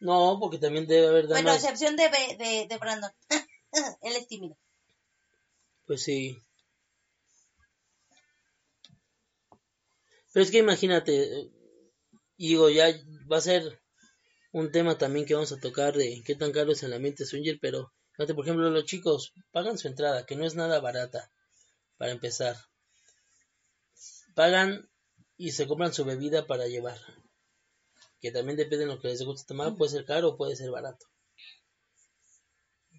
[0.00, 1.42] No, porque también debe haber damas.
[1.42, 3.12] Bueno, excepción de, de, de Brandon.
[4.02, 4.58] él es tímido.
[5.86, 6.36] Pues sí.
[10.32, 11.50] Pero es que imagínate,
[12.36, 12.86] y digo, ya
[13.30, 13.80] va a ser
[14.50, 17.58] un tema también que vamos a tocar de qué tan caro es el ambiente swinger,
[17.60, 21.32] pero Fíjate, por ejemplo, los chicos pagan su entrada, que no es nada barata,
[21.96, 22.56] para empezar.
[24.34, 24.90] Pagan
[25.36, 26.98] y se compran su bebida para llevar.
[28.20, 30.70] Que también depende de lo que les guste tomar, puede ser caro o puede ser
[30.70, 31.06] barato.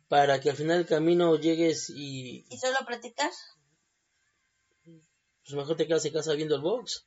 [0.08, 2.46] Para que al final del camino llegues y...
[2.50, 3.32] ¿Y solo practicar?
[4.84, 7.06] Pues mejor te quedas en casa viendo el box.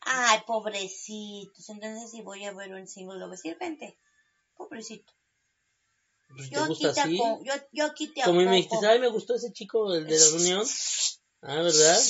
[0.00, 1.68] Ay, pobrecitos.
[1.68, 3.98] Entonces si voy a ver un single, lo decir, vente.
[4.56, 5.12] Pobrecito.
[6.28, 7.16] Pues, yo, aquí así?
[7.16, 10.26] yo, yo, aquí te Como me dijiste, ay, me gustó ese chico, el de la
[10.26, 10.66] reunión.
[11.40, 12.00] Ah, ¿verdad?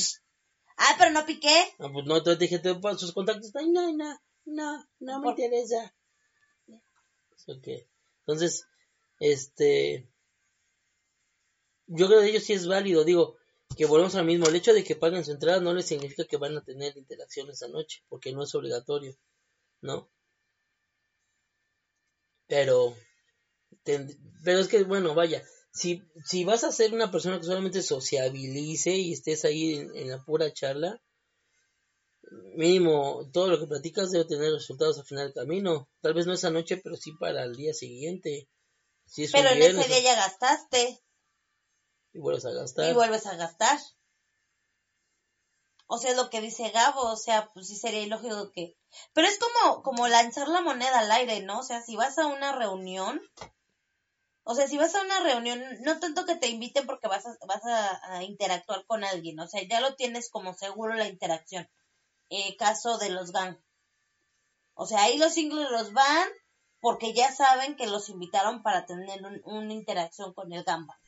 [0.79, 1.75] Ah, pero no piqué.
[1.79, 2.63] Ah, pues no, te dije,
[2.97, 3.55] sus contactos.
[3.57, 5.95] Ay, no, no, no, no me interesa.
[7.47, 7.69] Ok.
[8.21, 8.67] Entonces,
[9.21, 10.09] este.
[11.87, 13.05] Yo creo que ellos sí es válido.
[13.05, 13.37] Digo,
[13.77, 14.47] que volvemos al mismo.
[14.47, 17.51] El hecho de que paguen su entrada no les significa que van a tener interacción
[17.51, 19.17] esa noche, porque no es obligatorio,
[19.81, 20.09] ¿no?
[22.47, 22.95] Pero
[23.83, 25.43] pero es que, bueno, vaya,
[25.79, 30.19] si, si vas a ser una persona que solamente sociabilice y estés ahí en, la
[30.25, 31.01] pura charla,
[32.57, 35.89] mínimo todo lo que platicas debe tener resultados al final del camino.
[36.01, 38.49] Tal vez no esa noche, pero sí para el día siguiente.
[39.33, 41.01] pero en ese día ya gastaste.
[42.13, 42.91] Y vuelves a gastar.
[42.91, 43.79] Y vuelves a gastar.
[45.87, 48.77] O sea, lo que dice Gabo, o sea, pues sí sería ilógico que...
[49.15, 51.61] Pero es como, como lanzar la moneda al aire, ¿no?
[51.61, 53.23] O sea, si vas a una reunión,
[54.51, 57.37] o sea, si vas a una reunión, no tanto que te inviten porque vas a,
[57.47, 61.69] vas a, interactuar con alguien, o sea, ya lo tienes como seguro la interacción.
[62.31, 63.63] Eh, caso de los GAN.
[64.73, 66.31] O sea, ahí los singles los van
[66.81, 70.99] porque ya saben que los invitaron para tener una interacción con el gamba.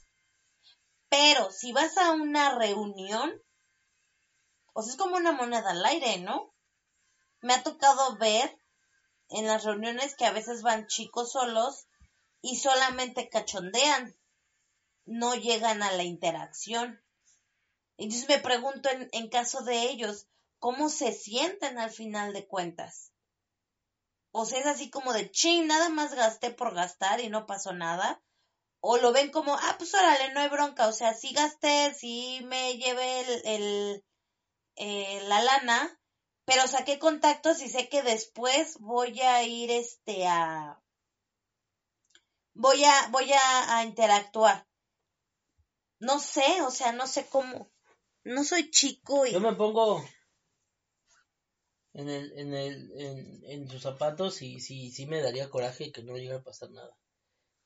[1.09, 3.33] Pero si vas a una reunión,
[4.75, 6.53] pues es como una moneda al aire, ¿no?
[7.41, 8.55] Me ha tocado ver
[9.31, 11.87] en las reuniones que a veces van chicos solos
[12.43, 14.17] y solamente cachondean,
[15.05, 17.03] no llegan a la interacción.
[17.97, 23.13] Entonces me pregunto en, en caso de ellos, ¿cómo se sienten al final de cuentas?
[24.33, 27.73] O sea, es así como de ching, nada más gasté por gastar y no pasó
[27.73, 28.23] nada.
[28.81, 30.89] O lo ven como, ah, pues órale, no hay bronca.
[30.89, 34.05] O sea, sí gasté, sí me llevé el, el
[34.77, 36.01] eh, la lana,
[36.47, 40.81] pero saqué contactos y sé que después voy a ir este a,
[42.55, 44.67] voy a, voy a, interactuar.
[45.99, 47.71] no sé, o sea, no sé cómo.
[48.25, 49.33] No soy chico y...
[49.33, 50.05] Yo me pongo
[51.93, 56.03] en el, en el, en, en sus zapatos y sí, sí me daría coraje que
[56.03, 56.97] no llegara a pasar nada.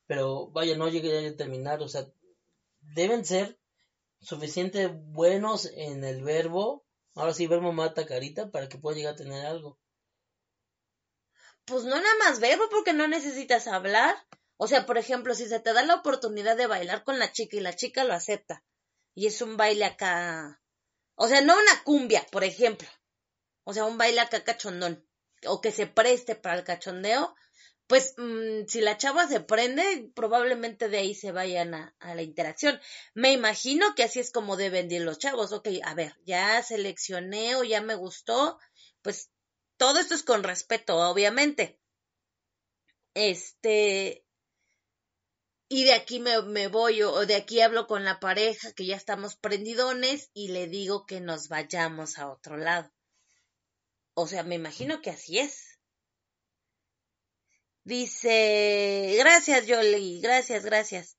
[0.07, 2.07] Pero vaya, no llegué a terminar, o sea,
[2.81, 3.59] deben ser
[4.21, 9.17] suficiente buenos en el verbo, ahora sí verbo mata carita, para que pueda llegar a
[9.17, 9.79] tener algo.
[11.65, 14.15] Pues no nada más verbo porque no necesitas hablar.
[14.57, 17.57] O sea, por ejemplo, si se te da la oportunidad de bailar con la chica
[17.57, 18.63] y la chica lo acepta,
[19.15, 20.61] y es un baile acá,
[21.17, 22.89] o sea, no una cumbia, por ejemplo,
[23.65, 25.07] o sea, un baile acá cachondón,
[25.47, 27.35] o que se preste para el cachondeo,
[27.87, 32.23] pues mm, si la chava se prende, probablemente de ahí se vayan a, a, la
[32.23, 32.81] interacción.
[33.15, 35.53] Me imagino que así es como deben ir los chavos.
[35.53, 38.59] Ok, a ver, ya seleccioné o ya me gustó,
[39.03, 39.31] pues
[39.77, 41.79] todo esto es con respeto, obviamente.
[43.15, 44.24] Este,
[45.69, 49.37] y de aquí me, voy o de aquí hablo con la pareja que ya estamos
[49.37, 52.93] prendidones y le digo que nos vayamos a otro lado.
[54.15, 55.79] O sea, me imagino que así es.
[57.83, 61.17] Dice, gracias Yoli, gracias, gracias.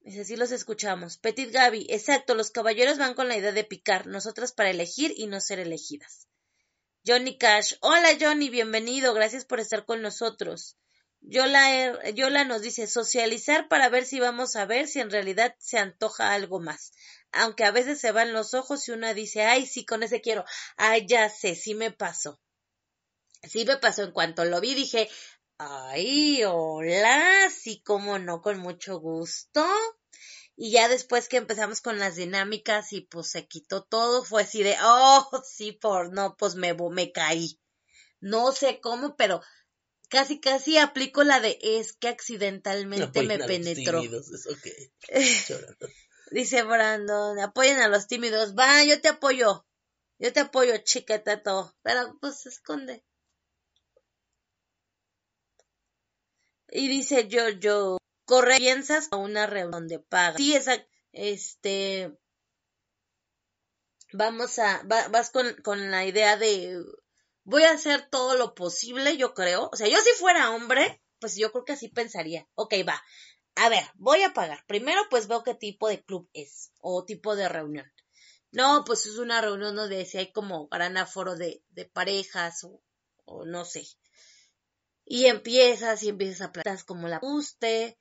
[0.00, 1.18] Dice, sí los escuchamos.
[1.18, 5.26] Petit Gaby, exacto, los caballeros van con la idea de picar, nosotras para elegir y
[5.26, 6.28] no ser elegidas.
[7.04, 10.76] Johnny Cash, hola Johnny, bienvenido, gracias por estar con nosotros.
[11.20, 15.78] Yola, Yola nos dice socializar para ver si vamos a ver si en realidad se
[15.78, 16.92] antoja algo más.
[17.32, 20.44] Aunque a veces se van los ojos y una dice, ay, sí, con ese quiero.
[20.76, 22.40] Ay, ya sé, sí me pasó.
[23.42, 24.04] Sí me pasó.
[24.04, 25.10] En cuanto lo vi dije,
[25.58, 29.64] ay, hola, sí, cómo no, con mucho gusto.
[30.56, 34.62] Y ya después que empezamos con las dinámicas y pues se quitó todo, fue así
[34.62, 37.60] de, oh, sí, por, no, pues me, me caí.
[38.20, 39.42] No sé cómo, pero
[40.08, 44.02] casi casi aplico la de es que accidentalmente me penetró.
[46.30, 48.54] Dice Brandon, apoyen a los tímidos.
[48.54, 49.64] Va, yo te apoyo.
[50.18, 51.76] Yo te apoyo, chica, todo.
[51.82, 53.04] Pero pues se esconde.
[56.68, 60.36] Y dice yo, yo, corre, piensas a una reunión de paga.
[60.36, 62.12] Sí, esa, este,
[64.12, 66.82] vamos a, vas con, con la idea de
[67.46, 69.70] voy a hacer todo lo posible, yo creo.
[69.72, 72.46] O sea, yo si fuera hombre, pues yo creo que así pensaría.
[72.54, 73.02] Ok, va.
[73.54, 74.64] A ver, voy a pagar.
[74.66, 77.90] Primero, pues veo qué tipo de club es o tipo de reunión.
[78.50, 82.82] No, pues es una reunión donde si hay como gran aforo de, parejas o,
[83.24, 83.86] o, no sé.
[85.04, 87.96] Y empiezas y empiezas a plantar como la guste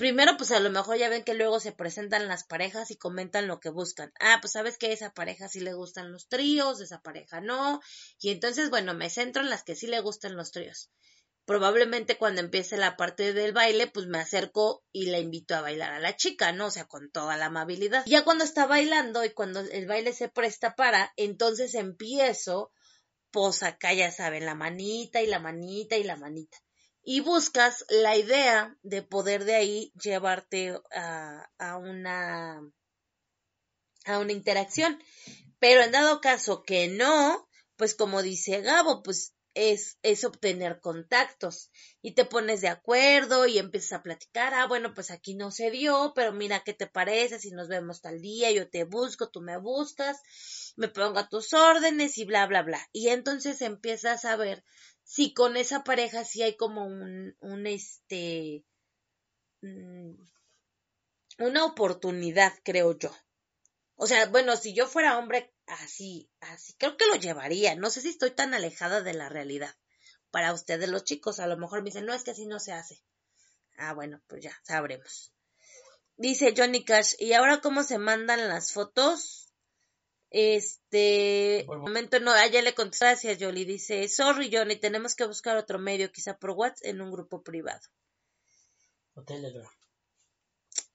[0.00, 3.46] primero, pues a lo mejor ya ven que luego se presentan las parejas y comentan
[3.46, 4.10] lo que buscan.
[4.18, 7.82] Ah, pues sabes que a esa pareja sí le gustan los tríos, esa pareja no.
[8.18, 10.90] Y entonces, bueno, me centro en las que sí le gustan los tríos.
[11.44, 15.92] Probablemente cuando empiece la parte del baile, pues me acerco y la invito a bailar
[15.92, 16.68] a la chica, ¿no?
[16.68, 18.02] O sea, con toda la amabilidad.
[18.06, 22.72] Ya cuando está bailando y cuando el baile se presta para, entonces empiezo,
[23.30, 26.56] pues acá ya saben, la manita y la manita y la manita
[27.02, 32.60] y buscas la idea de poder de ahí llevarte a, a una
[34.06, 34.98] a una interacción.
[35.58, 41.70] Pero en dado caso que no, pues como dice Gabo, pues es, es obtener contactos
[42.02, 45.70] y te pones de acuerdo y empiezas a platicar, ah, bueno, pues aquí no se
[45.70, 49.40] dio, pero mira qué te parece si nos vemos tal día, yo te busco, tú
[49.40, 50.20] me buscas,
[50.76, 52.80] me pongo a tus órdenes y bla, bla, bla.
[52.92, 54.64] Y entonces empiezas a ver
[55.10, 58.64] si con esa pareja sí hay como un, un este,
[59.60, 60.14] mm,
[61.40, 63.10] una oportunidad, creo yo.
[63.96, 67.74] O sea, bueno, si yo fuera hombre así, así, creo que lo llevaría.
[67.74, 69.74] No sé si estoy tan alejada de la realidad.
[70.30, 72.72] Para ustedes los chicos, a lo mejor me dicen, no, es que así no se
[72.72, 73.02] hace.
[73.78, 75.34] Ah, bueno, pues ya, sabremos.
[76.16, 79.39] Dice Johnny Cash, ¿y ahora cómo se mandan las fotos?
[80.30, 85.78] Este, momento no, ya le contesté, gracias Jolie, dice, sorry Johnny, tenemos que buscar otro
[85.80, 87.80] medio, quizá por WhatsApp, en un grupo privado.
[89.14, 89.68] O Telegram.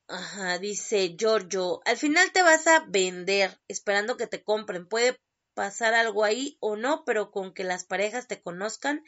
[0.08, 4.88] Ajá, dice Giorgio, al final te vas a vender esperando que te compren.
[4.88, 5.20] Puede
[5.56, 9.04] pasar algo ahí o no, pero con que las parejas te conozcan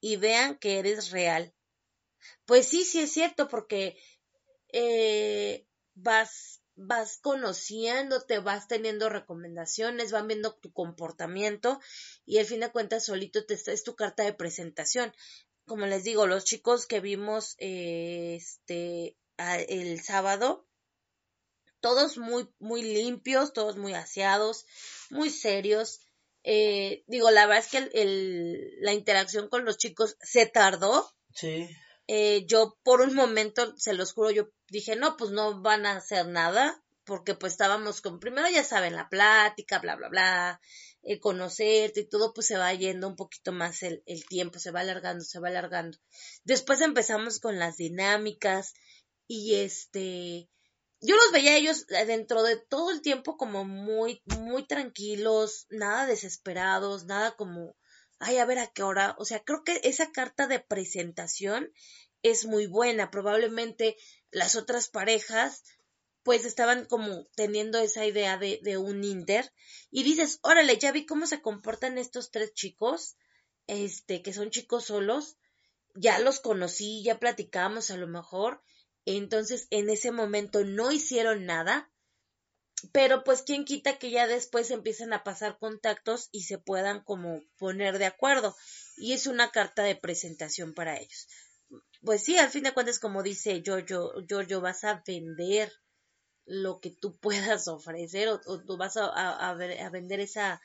[0.00, 1.54] y vean que eres real.
[2.46, 3.96] Pues sí, sí es cierto, porque
[4.72, 11.78] eh, vas vas conociéndote, vas teniendo recomendaciones, van viendo tu comportamiento
[12.24, 15.12] y al fin de cuentas solito te es tu carta de presentación.
[15.66, 19.16] Como les digo, los chicos que vimos eh, este
[19.68, 20.66] el sábado,
[21.80, 24.66] todos muy muy limpios, todos muy aseados,
[25.10, 26.00] muy serios.
[26.44, 31.12] Eh, digo, la verdad es que el, la interacción con los chicos se tardó.
[31.34, 31.68] Sí.
[32.12, 35.96] Eh, yo por un momento, se los juro, yo dije, no, pues no van a
[35.96, 40.60] hacer nada, porque pues estábamos con, primero ya saben, la plática, bla, bla, bla,
[41.04, 44.72] el conocerte y todo, pues se va yendo un poquito más el, el tiempo, se
[44.72, 45.98] va alargando, se va alargando.
[46.42, 48.74] Después empezamos con las dinámicas
[49.28, 50.48] y este,
[51.00, 56.06] yo los veía a ellos dentro de todo el tiempo como muy, muy tranquilos, nada
[56.06, 57.76] desesperados, nada como,
[58.20, 59.16] ay, a ver a qué hora.
[59.18, 61.72] O sea, creo que esa carta de presentación
[62.22, 63.10] es muy buena.
[63.10, 63.96] Probablemente
[64.30, 65.64] las otras parejas
[66.22, 69.52] pues estaban como teniendo esa idea de, de un Inter
[69.90, 73.16] y dices, órale, ya vi cómo se comportan estos tres chicos,
[73.66, 75.38] este, que son chicos solos,
[75.94, 78.62] ya los conocí, ya platicamos a lo mejor,
[79.06, 81.90] entonces en ese momento no hicieron nada,
[82.92, 87.42] pero pues quién quita que ya después empiecen a pasar contactos y se puedan como
[87.58, 88.56] poner de acuerdo
[88.96, 91.26] y es una carta de presentación para ellos
[92.04, 95.72] pues sí, al fin de cuentas, como dice Giorgio, Giorgio, vas a vender
[96.46, 99.54] lo que tú puedas ofrecer o, tú vas a,
[99.92, 100.60] vender esa,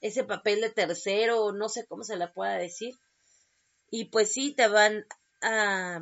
[0.00, 2.94] ese papel de tercero, no sé cómo se le pueda decir.
[3.90, 5.06] Y pues sí, te van
[5.42, 6.00] a,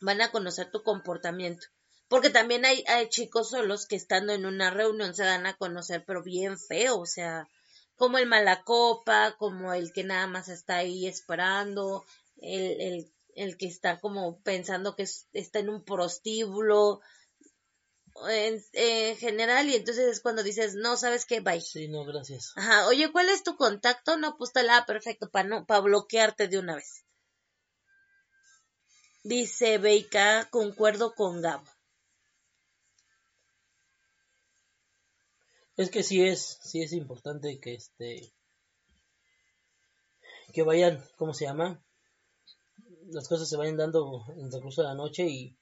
[0.00, 1.66] van a conocer tu comportamiento.
[2.08, 6.04] Porque también hay, hay chicos solos que estando en una reunión se dan a conocer,
[6.06, 7.48] pero bien feo, o sea,
[7.96, 12.04] como el malacopa, como el que nada más está ahí esperando,
[12.36, 17.00] el, el, el que está como pensando que está en un prostíbulo,
[18.28, 21.40] en, en, general, y entonces es cuando dices, no, ¿sabes qué?
[21.40, 21.60] Bye.
[21.60, 22.52] Sí, no, gracias.
[22.56, 24.16] Ajá, oye, ¿cuál es tu contacto?
[24.16, 27.04] No, pues la perfecto, para no, para bloquearte de una vez.
[29.24, 31.73] Dice Beika, concuerdo con Gabo.
[35.76, 38.32] Es que sí es, sí es importante que este,
[40.52, 41.84] que vayan, ¿cómo se llama?
[43.08, 45.56] las cosas se vayan dando en el transcurso de la noche y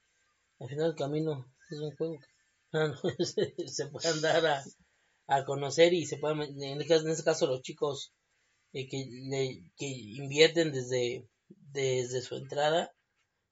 [0.61, 2.27] al final del camino es un juego que
[2.73, 2.95] ah,
[3.67, 4.65] se, puedan dar
[5.27, 8.13] a, conocer y se puedan, en este caso los chicos
[8.73, 12.93] eh, que, le, que invierten desde, desde su entrada,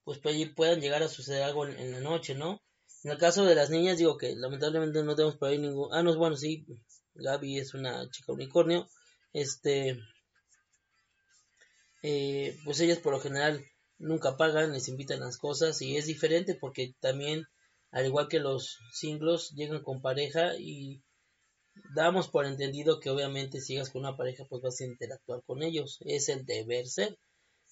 [0.05, 2.63] pues puedan llegar a suceder algo en, la noche, ¿no?
[3.03, 5.89] En el caso de las niñas, digo que lamentablemente no tenemos por ahí ningún...
[5.93, 6.67] Ah, no, bueno, sí,
[7.15, 8.89] Gaby es una chica unicornio.
[9.33, 9.99] Este...
[12.03, 13.63] Eh, pues ellas por lo general
[13.99, 17.45] nunca pagan, les invitan las cosas y es diferente porque también,
[17.91, 21.03] al igual que los singlos, llegan con pareja y
[21.95, 25.63] damos por entendido que obviamente si llegas con una pareja pues vas a interactuar con
[25.63, 27.19] ellos, es el deber ser,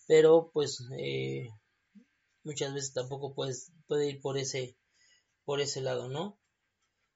[0.07, 1.49] pero pues eh,
[2.45, 4.77] muchas veces tampoco puedes, puede ir por ese,
[5.49, 6.39] por ese lado, ¿no?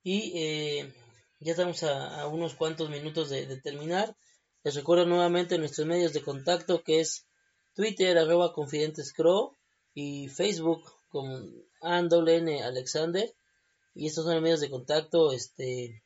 [0.03, 0.95] Y eh,
[1.39, 4.17] ya estamos a, unos cuantos minutos de, terminar.
[4.65, 7.27] Les recuerdo nuevamente nuestros medios de contacto que es
[7.75, 9.55] Twitter arroba confidentes crow
[9.93, 13.31] y Facebook con N Alexander
[13.95, 16.03] y estos son los medios de contacto este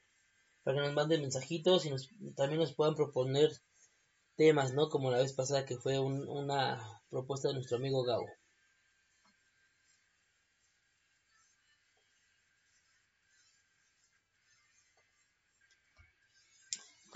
[0.65, 3.53] para que nos manden mensajitos y nos, también nos puedan proponer
[4.35, 8.27] temas no como la vez pasada que fue una propuesta de nuestro amigo Gabo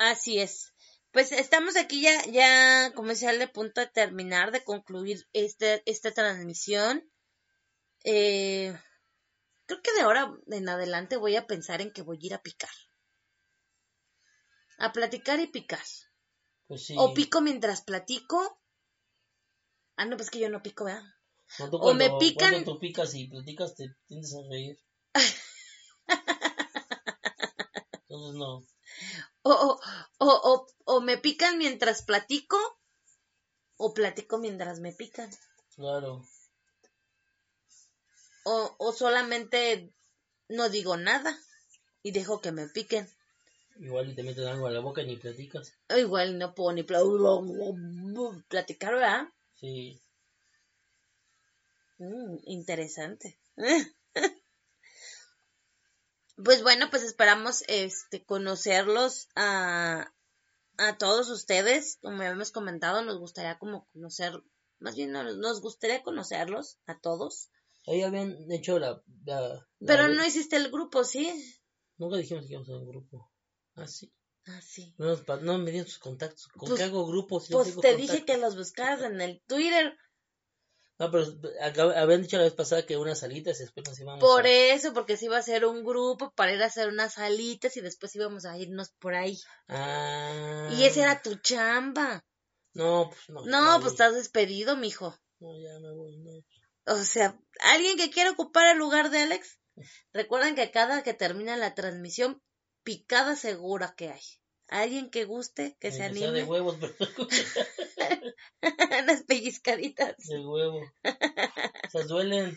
[0.00, 0.74] Así es.
[1.12, 7.06] Pues estamos aquí ya, ya comercial de punto de terminar, de concluir este, esta transmisión.
[8.04, 8.74] Eh,
[9.66, 12.42] creo que de ahora en adelante voy a pensar en que voy a ir a
[12.42, 12.70] picar.
[14.78, 15.84] A platicar y picar.
[16.66, 16.94] Pues sí.
[16.96, 18.58] O pico mientras platico.
[19.96, 21.04] Ah, no, pues que yo no pico, ¿verdad?
[21.72, 22.52] o me pican.
[22.52, 24.80] Cuando tú picas y platicas te tiendes a reír.
[28.08, 28.69] Entonces no
[29.42, 29.52] o,
[30.18, 32.58] o, o, o, me pican mientras platico
[33.76, 35.30] o platico mientras me pican.
[35.74, 36.24] Claro.
[38.44, 39.92] O, o solamente
[40.48, 41.38] no digo nada
[42.02, 43.08] y dejo que me piquen.
[43.78, 45.72] Igual y te meten algo a la boca y ni platicas.
[45.88, 46.82] O igual no puedo ni
[48.48, 49.28] platicar, ¿verdad?
[49.54, 50.02] Sí.
[51.98, 53.38] Mm, interesante.
[56.44, 60.12] Pues bueno, pues esperamos este conocerlos a,
[60.76, 61.98] a todos ustedes.
[62.00, 64.32] Como habíamos comentado, nos gustaría como conocer,
[64.78, 67.50] más bien nos, gustaría conocerlos a todos.
[67.86, 69.02] Ahí habían hecho la...
[69.78, 71.32] Pero no hiciste el grupo, ¿sí?
[71.96, 73.32] Nunca dijimos que íbamos a un grupo.
[73.74, 74.12] Ah, sí.
[74.46, 74.94] Ah, sí.
[74.98, 76.48] No, no me dieron sus contactos.
[76.48, 77.48] ¿Con pues, qué hago grupos?
[77.50, 79.96] pues te dije que los buscaras en el Twitter.
[81.00, 81.24] No, pero
[81.96, 85.16] habían dicho la vez pasada que unas salitas y después nos íbamos Por eso, porque
[85.16, 88.44] se iba a hacer un grupo para ir a hacer unas salitas y después íbamos
[88.44, 89.40] a irnos por ahí.
[89.68, 90.68] Ah.
[90.72, 92.22] Y esa era tu chamba.
[92.74, 93.46] No, pues no.
[93.46, 95.18] No, pues estás despedido, mijo.
[95.38, 96.32] No, ya me voy, no.
[96.84, 99.58] O sea, ¿alguien que quiera ocupar el lugar de Alex?
[100.12, 102.42] Recuerden que cada que termina la transmisión,
[102.82, 104.39] picada segura que hay.
[104.70, 106.30] Alguien que guste, que se anime.
[106.30, 106.94] de huevos, pero
[109.02, 110.16] Unas pellizcaditas.
[110.26, 110.80] de huevo.
[111.86, 112.56] O sea, duelen.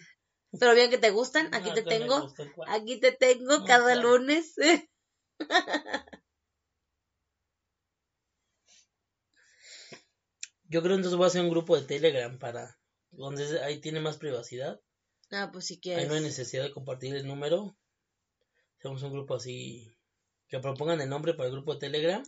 [0.60, 2.22] Pero bien que te gustan, aquí No, te tengo.
[2.22, 2.44] gusta.
[2.68, 4.18] Aquí te tengo No, cada claro.
[4.20, 4.54] lunes.
[10.66, 12.78] Yo creo entonces voy a hacer un grupo de Telegram para
[13.12, 14.82] donde ahí tiene más privacidad.
[15.32, 16.08] Ah, pues si Ahí quieres.
[16.08, 17.78] no hay necesidad de compartir el número.
[18.80, 19.93] Hacemos un grupo así
[20.54, 22.24] que propongan el nombre para el grupo de Telegram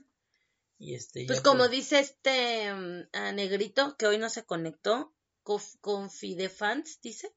[0.79, 5.13] y este Pues como dice este mm, a Negrito, que hoy no se conectó,
[5.43, 7.31] Conf- Confidefans, dice.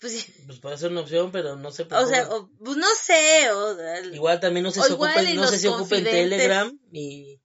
[0.00, 3.48] Pues pues puede ser una opción, pero no sé o sea, o- pues no sé,
[3.52, 6.02] o, el- igual también no sé si ocupen, no sé si ocupen.
[6.02, 7.40] Telegram y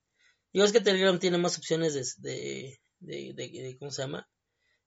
[0.51, 4.27] yo es que Telegram tiene más opciones de de, de, de- de- ¿cómo se llama?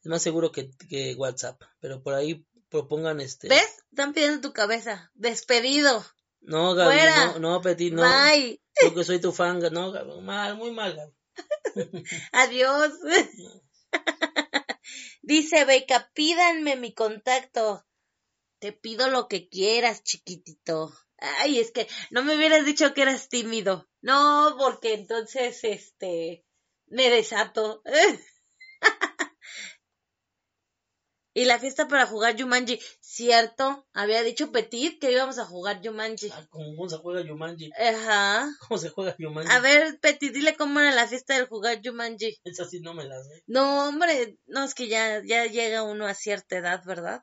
[0.01, 3.84] Es más seguro que, que WhatsApp, pero por ahí propongan este ¿ves?
[3.90, 5.12] Están pidiendo tu cabeza.
[5.14, 6.05] Despedido.
[6.43, 7.26] No, Gaby, Fuera.
[7.26, 8.03] no, no, Petit, no.
[8.03, 8.61] Bye.
[8.82, 11.12] Yo que soy tu fan, no, Gaby, mal, muy mal, Gaby.
[12.32, 12.93] Adiós.
[15.22, 17.86] Dice Beca, pídanme mi contacto.
[18.59, 20.93] Te pido lo que quieras, chiquitito.
[21.18, 23.88] Ay, es que no me hubieras dicho que eras tímido.
[24.01, 26.45] No, porque entonces, este,
[26.86, 27.82] me desato.
[31.35, 36.30] y la fiesta para jugar Jumanji, cierto, había dicho Petit que íbamos a jugar Jumanji.
[36.33, 37.70] Ah, ¿Cómo se juega Yumanji?
[37.72, 38.51] Ajá.
[38.61, 39.51] ¿Cómo se juega Yumanji?
[39.51, 42.39] A ver, Petit, dile cómo era la fiesta del jugar Jumanji.
[42.45, 43.43] Esa sí no me la sé.
[43.47, 47.22] No, hombre, no es que ya, ya llega uno a cierta edad, ¿verdad?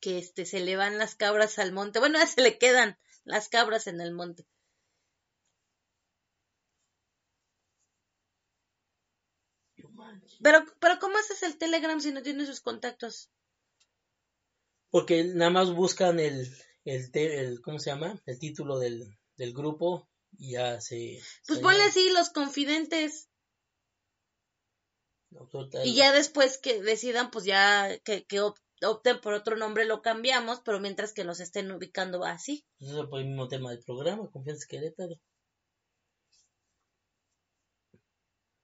[0.00, 1.98] Que este se le van las cabras al monte.
[1.98, 4.46] Bueno, ya se le quedan las cabras en el monte.
[10.42, 13.30] Pero, pero ¿cómo haces el Telegram si no tienes sus contactos?
[14.90, 16.48] Porque nada más buscan el,
[16.84, 18.20] el, te- el ¿cómo se llama?
[18.26, 20.08] El título del, del grupo
[20.38, 21.20] y ya se...
[21.46, 23.28] Pues se- ponle así los confidentes
[25.84, 30.00] y ya después que decidan, pues ya que, que op- opten por otro nombre lo
[30.02, 32.64] cambiamos, pero mientras que los estén ubicando así.
[32.78, 35.20] Pues Eso fue el mismo tema del programa, Confianza Querétaro.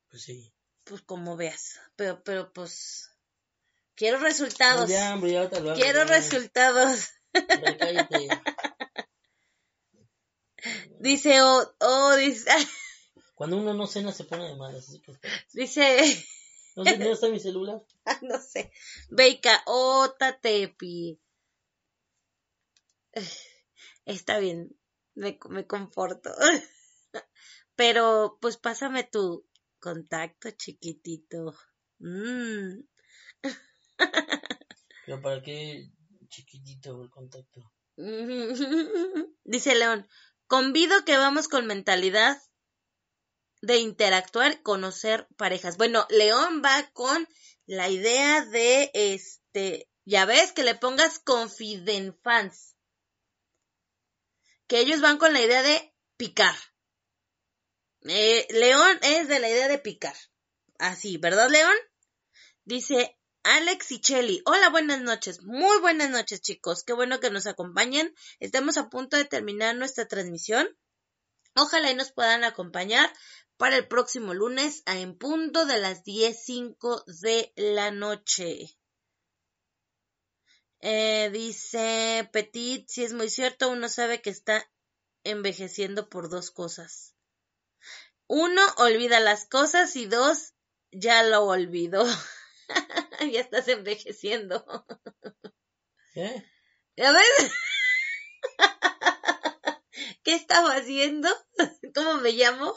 [0.08, 0.52] Pues sí.
[0.84, 1.80] Pues como veas.
[1.96, 3.10] Pero, pero pues
[3.94, 4.88] quiero resultados.
[4.88, 6.14] No, ya, hombre, ya ahorita lo hago, Quiero ya.
[6.14, 7.10] resultados.
[7.78, 8.28] Cállate.
[11.00, 12.48] Dice, oh, oh, dice,
[13.34, 15.12] Cuando uno no cena se pone de malas, así que...
[15.52, 15.98] dice,
[16.76, 17.84] No sé, ¿dónde está mi celular?
[18.22, 18.72] no sé,
[19.10, 21.20] Beika, oh, tatepi.
[24.04, 24.76] Está bien,
[25.14, 26.30] me, me comporto.
[27.74, 29.44] Pero, pues pásame tu
[29.82, 31.54] contacto, chiquitito.
[31.98, 32.84] Mm.
[35.04, 35.90] Pero para qué
[36.28, 37.60] chiquitito el contacto.
[39.44, 40.08] Dice León,
[40.46, 42.40] convido que vamos con mentalidad
[43.60, 45.76] de interactuar, conocer parejas.
[45.76, 47.28] Bueno, León va con
[47.66, 52.76] la idea de este, ya ves, que le pongas confident fans.
[54.68, 56.54] Que ellos van con la idea de picar.
[58.04, 60.16] Eh, León es de la idea de picar.
[60.78, 61.74] Así, ¿verdad, León?
[62.64, 64.42] Dice Alex y Chelly.
[64.44, 65.42] Hola, buenas noches.
[65.42, 66.82] Muy buenas noches, chicos.
[66.82, 68.14] Qué bueno que nos acompañen.
[68.40, 70.68] Estamos a punto de terminar nuestra transmisión.
[71.54, 73.12] Ojalá y nos puedan acompañar
[73.56, 78.76] para el próximo lunes a en punto de las 10.05 de la noche.
[80.80, 84.68] Eh, dice Petit, si es muy cierto, uno sabe que está
[85.22, 87.11] envejeciendo por dos cosas.
[88.34, 90.54] Uno, olvida las cosas y dos,
[90.90, 92.06] ya lo olvidó.
[93.30, 94.64] ya estás envejeciendo.
[96.14, 96.42] ¿Qué?
[96.96, 97.52] ¿Ya ves?
[100.24, 101.28] ¿Qué estaba haciendo?
[101.94, 102.74] ¿Cómo me llamo?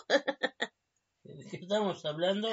[1.23, 2.49] ¿De qué estamos hablando?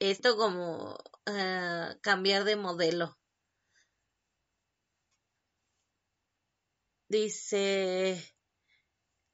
[0.00, 3.16] Esto como ah, cambiar de modelo.
[7.08, 8.37] Dice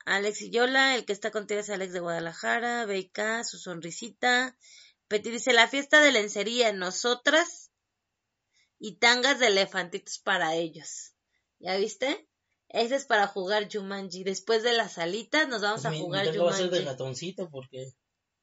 [0.04, 4.56] Alex y Yola, el que está contigo es Alex de Guadalajara, BK, su sonrisita.
[5.08, 7.70] Peti dice, la fiesta de lencería, nosotras
[8.78, 11.14] y tangas de elefantitos para ellos.
[11.58, 12.28] ¿Ya viste?
[12.68, 14.24] Ese es para jugar Jumanji.
[14.24, 16.84] Después de las alitas nos vamos Pues a jugar tanga va a ser de Jumanji.
[16.90, 17.92] ratoncito porque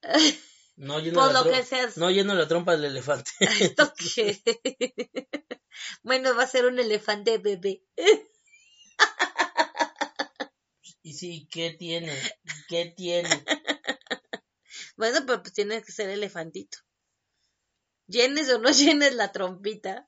[0.77, 1.97] no lleno, Por la lo tro- que seas.
[1.97, 3.29] no lleno la trompa del elefante.
[3.75, 4.41] ¿Esto qué?
[6.03, 7.83] bueno, va a ser un elefante bebé.
[11.03, 12.13] Y sí, ¿qué tiene?
[12.67, 13.29] ¿Qué tiene?
[14.95, 16.77] Bueno, pero pues tiene que ser elefantito.
[18.11, 20.07] llenes o no llenes la trompita.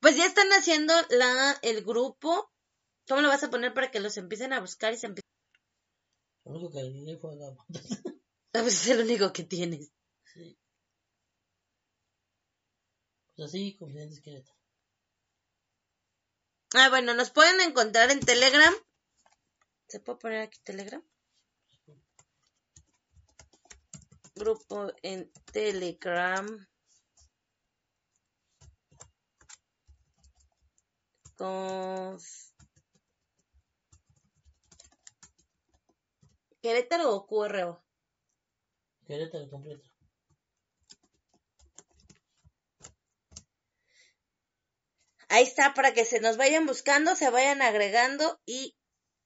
[0.00, 2.50] pues ya están haciendo la, el grupo.
[3.08, 5.28] ¿Cómo lo vas a poner para que los empiecen a buscar y se empiecen?
[6.44, 9.90] Lo único que dije fue la A ver si es el único que tienes.
[10.32, 10.58] Sí.
[13.36, 14.63] Pues así, confidentes Querétaro.
[16.76, 18.74] Ah, bueno, nos pueden encontrar en Telegram.
[19.86, 21.00] ¿Se puede poner aquí Telegram?
[24.34, 26.66] Grupo en Telegram.
[31.36, 32.18] Con
[36.60, 37.84] Querétaro o QRO.
[39.06, 39.93] Querétaro completo.
[45.34, 48.76] Ahí está para que se nos vayan buscando, se vayan agregando y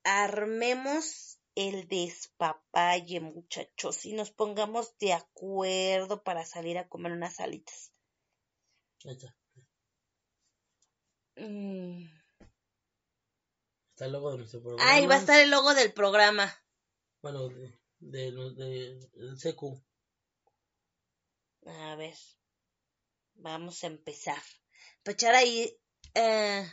[0.04, 7.92] armemos el despapalle, muchachos, y nos pongamos de acuerdo para salir a comer unas alitas.
[9.04, 9.36] Ahí está.
[11.36, 12.06] Mm.
[13.90, 14.90] Está el logo de nuestro programa.
[14.90, 16.50] Ahí va a estar el logo del programa.
[17.20, 19.78] Bueno, de, de, de- del CQ.
[21.66, 22.16] A ver.
[23.34, 24.42] Vamos a empezar.
[25.02, 25.78] Para echar ahí.
[26.14, 26.66] Eh,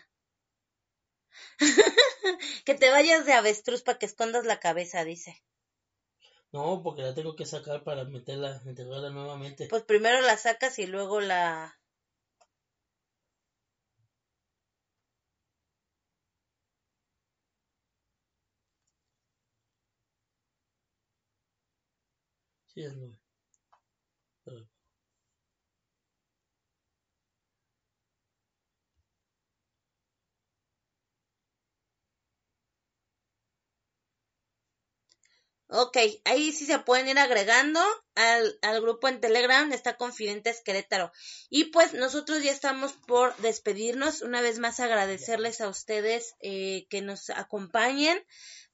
[2.66, 5.44] que te vayas de avestruz para que escondas la cabeza, dice.
[6.52, 9.68] No, porque la tengo que sacar para meterla, integrarla nuevamente.
[9.70, 11.78] Pues primero la sacas y luego la.
[22.68, 23.18] Sí, es nueve.
[24.44, 24.66] Pero-
[35.68, 37.82] Ok, ahí sí se pueden ir agregando
[38.14, 41.12] al, al grupo en Telegram, está Confidentes Querétaro.
[41.50, 44.22] Y pues nosotros ya estamos por despedirnos.
[44.22, 48.24] Una vez más agradecerles a ustedes eh, que nos acompañen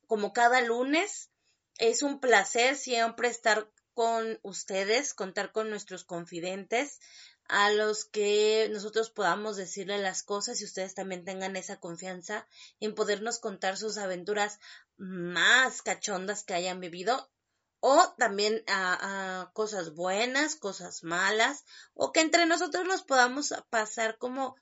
[0.05, 1.29] como cada lunes.
[1.77, 6.99] Es un placer siempre estar con ustedes, contar con nuestros confidentes,
[7.51, 12.47] a los que nosotros podamos decirle las cosas y ustedes también tengan esa confianza
[12.79, 14.59] en podernos contar sus aventuras
[15.01, 17.27] más cachondas que hayan vivido
[17.79, 24.55] o también a, cosas buenas, cosas malas o que entre nosotros nos podamos pasar como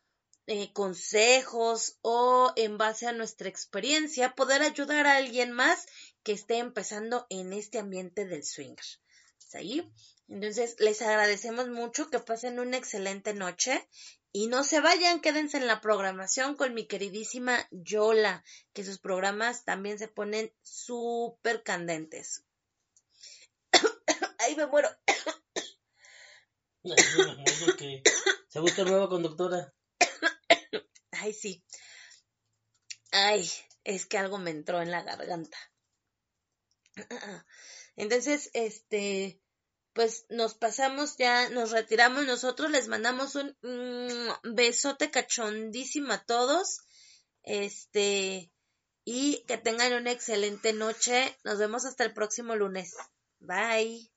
[0.48, 5.86] eh, consejos o en base a nuestra experiencia poder ayudar a alguien más
[6.24, 8.86] que esté empezando en este ambiente del swinger.
[9.38, 9.92] ¿Sí?
[10.30, 13.86] Entonces, les agradecemos mucho que pasen una excelente noche
[14.32, 19.66] y no se vayan, quédense en la programación con mi queridísima Yola, que sus programas
[19.66, 22.44] también se ponen súper candentes.
[24.40, 24.90] Ahí me muero.
[27.78, 28.04] Que
[28.48, 29.74] se busca nueva conductora.
[31.12, 31.64] Ay, sí.
[33.12, 33.50] Ay,
[33.84, 35.58] es que algo me entró en la garganta.
[37.96, 39.42] Entonces, este,
[40.00, 46.80] pues nos pasamos ya, nos retiramos nosotros, les mandamos un mm, besote cachondísimo a todos.
[47.44, 48.50] Este,
[49.04, 51.38] y que tengan una excelente noche.
[51.44, 52.96] Nos vemos hasta el próximo lunes.
[53.42, 54.10] Bye.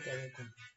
[0.00, 0.28] Soñado.
[0.28, 0.67] Otra